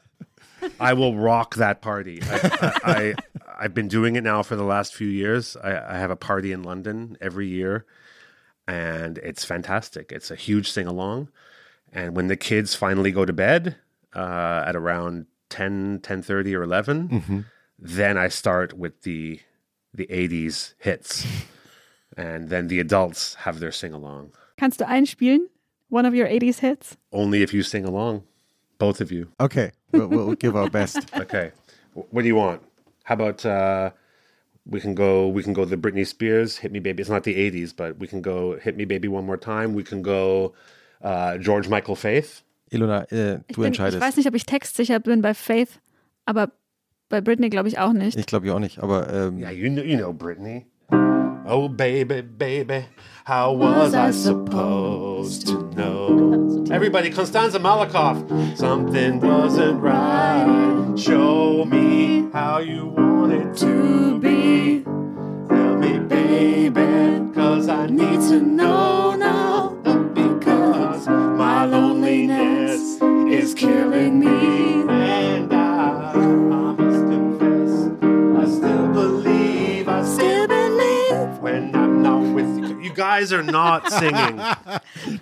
[0.80, 2.22] I will rock that party.
[2.22, 3.14] I, I, I,
[3.60, 5.54] I've been doing it now for the last few years.
[5.62, 7.84] I, I have a party in London every year,
[8.66, 10.12] and it's fantastic.
[10.12, 11.28] It's a huge sing along.
[11.92, 13.76] And when the kids finally go to bed
[14.14, 17.44] uh, at around 10, 10.30 or 11,
[17.78, 19.40] then I start with the,
[19.92, 21.26] the 80s hits.
[22.16, 24.30] And then the adults have their sing along.
[24.56, 25.48] Kannst du einspielen?
[25.90, 26.96] One of your 80s hits?
[27.12, 28.22] Only if you sing along,
[28.78, 29.28] both of you.
[29.40, 30.98] Okay, we'll, we'll give our best.
[31.20, 31.52] Okay.
[31.94, 32.62] What do you want?
[33.04, 33.90] How about uh,
[34.66, 37.02] we can go we can go the Britney Spears Hit Me Baby.
[37.02, 39.74] It's not the 80s, but we can go Hit Me Baby one more time.
[39.74, 40.54] We can go
[41.02, 42.42] uh, George Michael Faith.
[42.72, 44.00] Ilona, äh, Ich, du bin, ich entscheidest.
[44.02, 45.80] weiß nicht, ob ich textsicher bin bei Faith,
[46.24, 46.50] aber
[47.08, 48.18] bei Britney glaube ich auch nicht.
[48.18, 50.66] Ich glaube ja auch nicht, aber ähm, Yeah, you know, you know Britney.
[51.46, 52.86] Oh baby, baby,
[53.24, 56.64] how was I supposed to know?
[56.70, 58.56] Everybody, Konstanza Malakoff.
[58.56, 60.94] Something wasn't right.
[60.96, 64.84] Show me how you want it to be.
[64.84, 69.68] Tell me, baby, cause I need to know now.
[70.14, 75.03] Because my loneliness is killing me.
[81.44, 82.80] When I'm not with you.
[82.80, 84.40] You guys are not singing.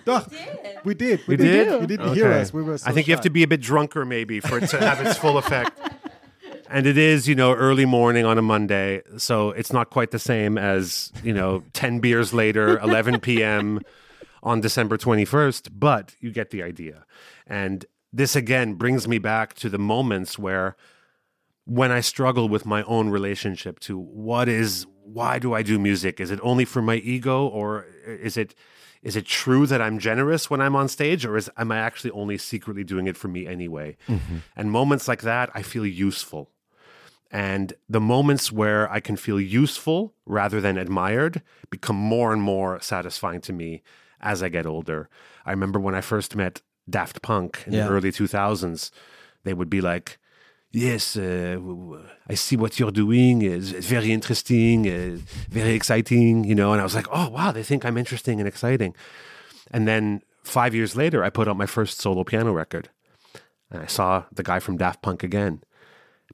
[0.05, 0.33] Doch,
[0.85, 1.27] we did.
[1.27, 1.81] We, did You did?
[1.81, 2.53] You didn't hear us.
[2.53, 3.25] We were so I think you have shy.
[3.25, 5.77] to be a bit drunker maybe for it to have its full effect.
[6.71, 10.19] And it is, you know, early morning on a Monday, so it's not quite the
[10.21, 13.81] same as, you know, 10 beers later, 11 p.m.
[14.45, 17.05] on December 21st, but you get the idea.
[17.49, 20.77] And this again brings me back to the moments where
[21.65, 26.21] when I struggle with my own relationship to what is why do I do music?
[26.21, 28.55] Is it only for my ego or is it
[29.03, 32.13] is it true that I'm generous when I'm on stage or is am I actually
[32.13, 33.97] only secretly doing it for me anyway?
[34.09, 34.37] Mm-hmm.
[34.57, 36.51] And moments like that I feel useful.
[37.31, 42.81] And the moments where I can feel useful rather than admired become more and more
[42.81, 43.83] satisfying to me
[44.21, 45.09] as I get older.
[45.45, 47.87] I remember when I first met Daft Punk in Yeah.
[47.87, 48.91] the early 2000s,
[49.45, 50.19] they would be like,
[50.73, 51.59] yes, uh,
[52.29, 53.43] I see what you're doing.
[53.43, 55.19] It's very interesting, uh,
[55.51, 56.73] very exciting, you know.
[56.73, 58.95] And I was like, oh, wow, they think I'm interesting and exciting.
[59.71, 62.89] And then five years later, I put out my first solo piano record.
[63.71, 65.63] And I saw the guy from Daft Punk again.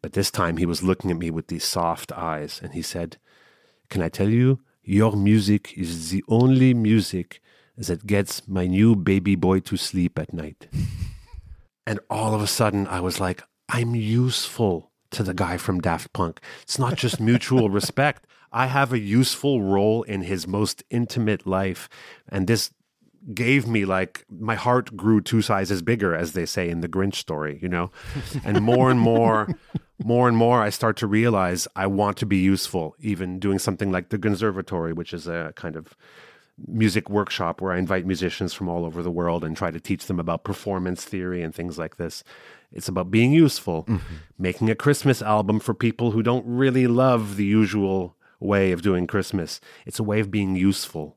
[0.03, 3.17] But this time he was looking at me with these soft eyes and he said,
[3.91, 7.41] Can I tell you, your music is the only music
[7.77, 10.69] that gets my new baby boy to sleep at night.
[11.87, 16.13] and all of a sudden, I was like, I'm useful to the guy from Daft
[16.13, 16.41] Punk.
[16.63, 18.27] It's not just mutual respect.
[18.53, 21.89] I have a useful role in his most intimate life.
[22.29, 22.71] And this
[23.35, 27.17] gave me like my heart grew two sizes bigger, as they say in the Grinch
[27.17, 27.91] story, you know?
[28.45, 29.49] And more and more,
[30.03, 33.93] more and more, I start to realize I want to be useful, even doing something
[33.93, 35.95] like the Conservatory, which is a kind of
[36.67, 40.07] music workshop where I invite musicians from all over the world and try to teach
[40.07, 42.25] them about performance theory and things like this.
[42.73, 44.15] It's about being useful, mm-hmm.
[44.39, 49.07] making a Christmas album for people who don't really love the usual way of doing
[49.07, 49.61] Christmas.
[49.87, 51.17] It's a way of being useful.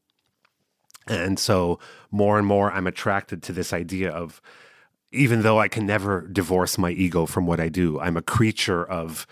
[1.07, 1.79] And so
[2.09, 4.41] more and more I'm attracted to this idea of
[5.11, 8.85] even though I can never divorce my ego from what I do, I'm a creature
[8.85, 9.27] of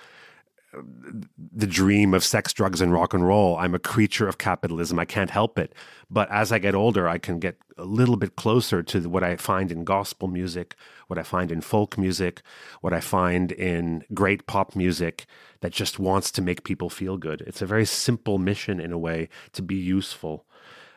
[1.54, 3.58] the dream of sex, drugs, and rock and roll.
[3.58, 5.00] I'm a creature of capitalism.
[5.00, 5.74] I can't help it.
[6.10, 9.36] But as I get older, I can get a little bit closer to what I
[9.36, 10.76] find in gospel music,
[11.08, 12.42] what I find in folk music,
[12.82, 15.26] what I find in great pop music
[15.62, 17.42] that just wants to make people feel good.
[17.42, 20.46] It's a very simple mission in a way to be useful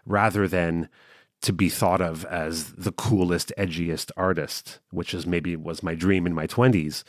[0.05, 0.89] rather than
[1.43, 6.27] to be thought of as the coolest, edgiest artist, which is maybe was my dream
[6.27, 7.03] in my 20s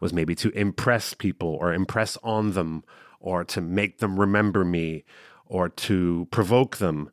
[0.00, 2.82] was maybe to impress people or impress on them
[3.20, 5.04] or to make them remember me
[5.46, 7.10] or to provoke them.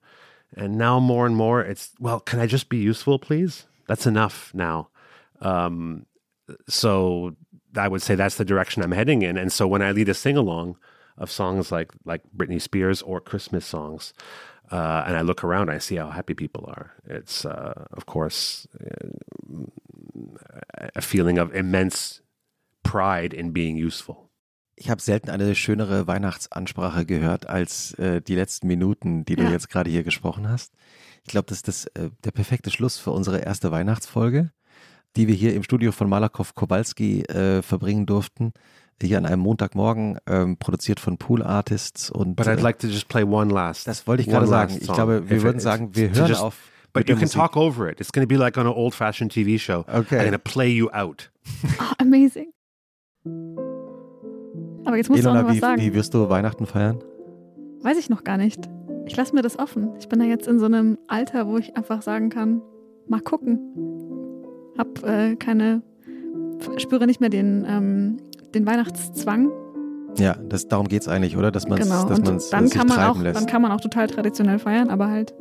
[0.55, 3.65] And now more and more it's, well, can I just be useful, please?
[3.87, 4.89] That's enough now.
[5.41, 6.05] Um,
[6.67, 7.35] so
[7.75, 9.37] I would say that's the direction I'm heading in.
[9.37, 10.77] And so when I lead a sing along
[11.17, 14.13] of songs like like Britney Spears or Christmas songs,
[14.71, 16.93] uh, and I look around, I see how happy people are.
[17.05, 19.65] It's uh, of course uh,
[20.95, 22.21] a feeling of immense
[22.87, 24.29] pride in being useful.
[24.75, 29.49] Ich habe selten eine schönere Weihnachtsansprache gehört als äh, die letzten Minuten, die du ja.
[29.51, 30.73] jetzt gerade hier gesprochen hast.
[31.23, 34.51] Ich glaube, das ist das, äh, der perfekte Schluss für unsere erste Weihnachtsfolge,
[35.15, 38.53] die wir hier im Studio von Malakow Kowalski äh, verbringen durften.
[39.01, 42.35] Hier an einem Montagmorgen, ähm, produziert von Pool Artists und.
[42.35, 43.87] But I'd äh, like to just play one last.
[43.87, 44.75] Das wollte ich gerade sagen.
[44.79, 46.57] Ich glaube, wir würden sagen, wir hören just, auf.
[46.93, 47.39] But you can Musik.
[47.39, 47.99] talk over it.
[47.99, 49.85] It's going to be like on an old-fashioned TV show.
[49.87, 50.17] Okay.
[50.17, 51.29] I'm going to play you out.
[51.79, 52.53] Oh, amazing.
[53.25, 55.81] Aber jetzt musst Elona, du auch noch was wie, sagen.
[55.81, 56.99] Wie wirst du Weihnachten feiern?
[57.81, 58.69] Weiß ich noch gar nicht.
[59.05, 59.89] Ich lasse mir das offen.
[59.99, 62.61] Ich bin da jetzt in so einem Alter, wo ich einfach sagen kann,
[63.07, 63.59] mal gucken.
[64.77, 65.81] Hab äh, keine,
[66.77, 68.17] spüre nicht mehr den, ähm,
[68.53, 69.51] den Weihnachtszwang.
[70.17, 71.51] Ja, das, darum geht es eigentlich, oder?
[71.51, 72.05] Dass man es genau.
[72.05, 73.39] dass man's, dann kann man auch, lässt.
[73.39, 75.33] Dann kann man auch total traditionell feiern, aber halt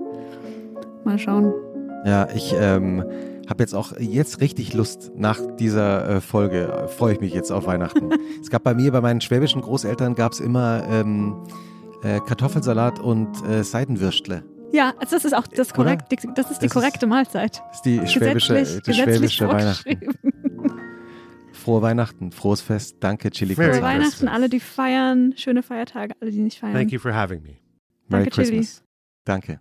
[1.04, 1.52] mal schauen.
[2.04, 3.04] Ja, ich ähm,
[3.48, 6.88] habe jetzt auch jetzt richtig Lust nach dieser äh, Folge.
[6.96, 8.10] Freue ich mich jetzt auf Weihnachten.
[8.40, 11.36] es gab bei mir, bei meinen schwäbischen Großeltern gab es immer ähm,
[12.02, 14.44] äh, Kartoffelsalat und äh, Seidenwürstle.
[14.72, 17.62] Ja, also das ist auch das korrekt, die, das ist die das korrekte ist, Mahlzeit.
[17.68, 20.00] Das ist die schwäbische, die schwäbische Weihnachten.
[21.52, 22.96] Frohe Weihnachten, frohes Fest.
[23.00, 25.34] Danke, Chili Frohe Weihnachten, alle, die feiern.
[25.36, 26.74] Schöne Feiertage, alle, die nicht feiern.
[26.74, 27.56] Thank you for having me.
[28.08, 28.74] Merry Danke, Christmas.
[28.76, 28.86] Chili.
[29.24, 29.60] Danke.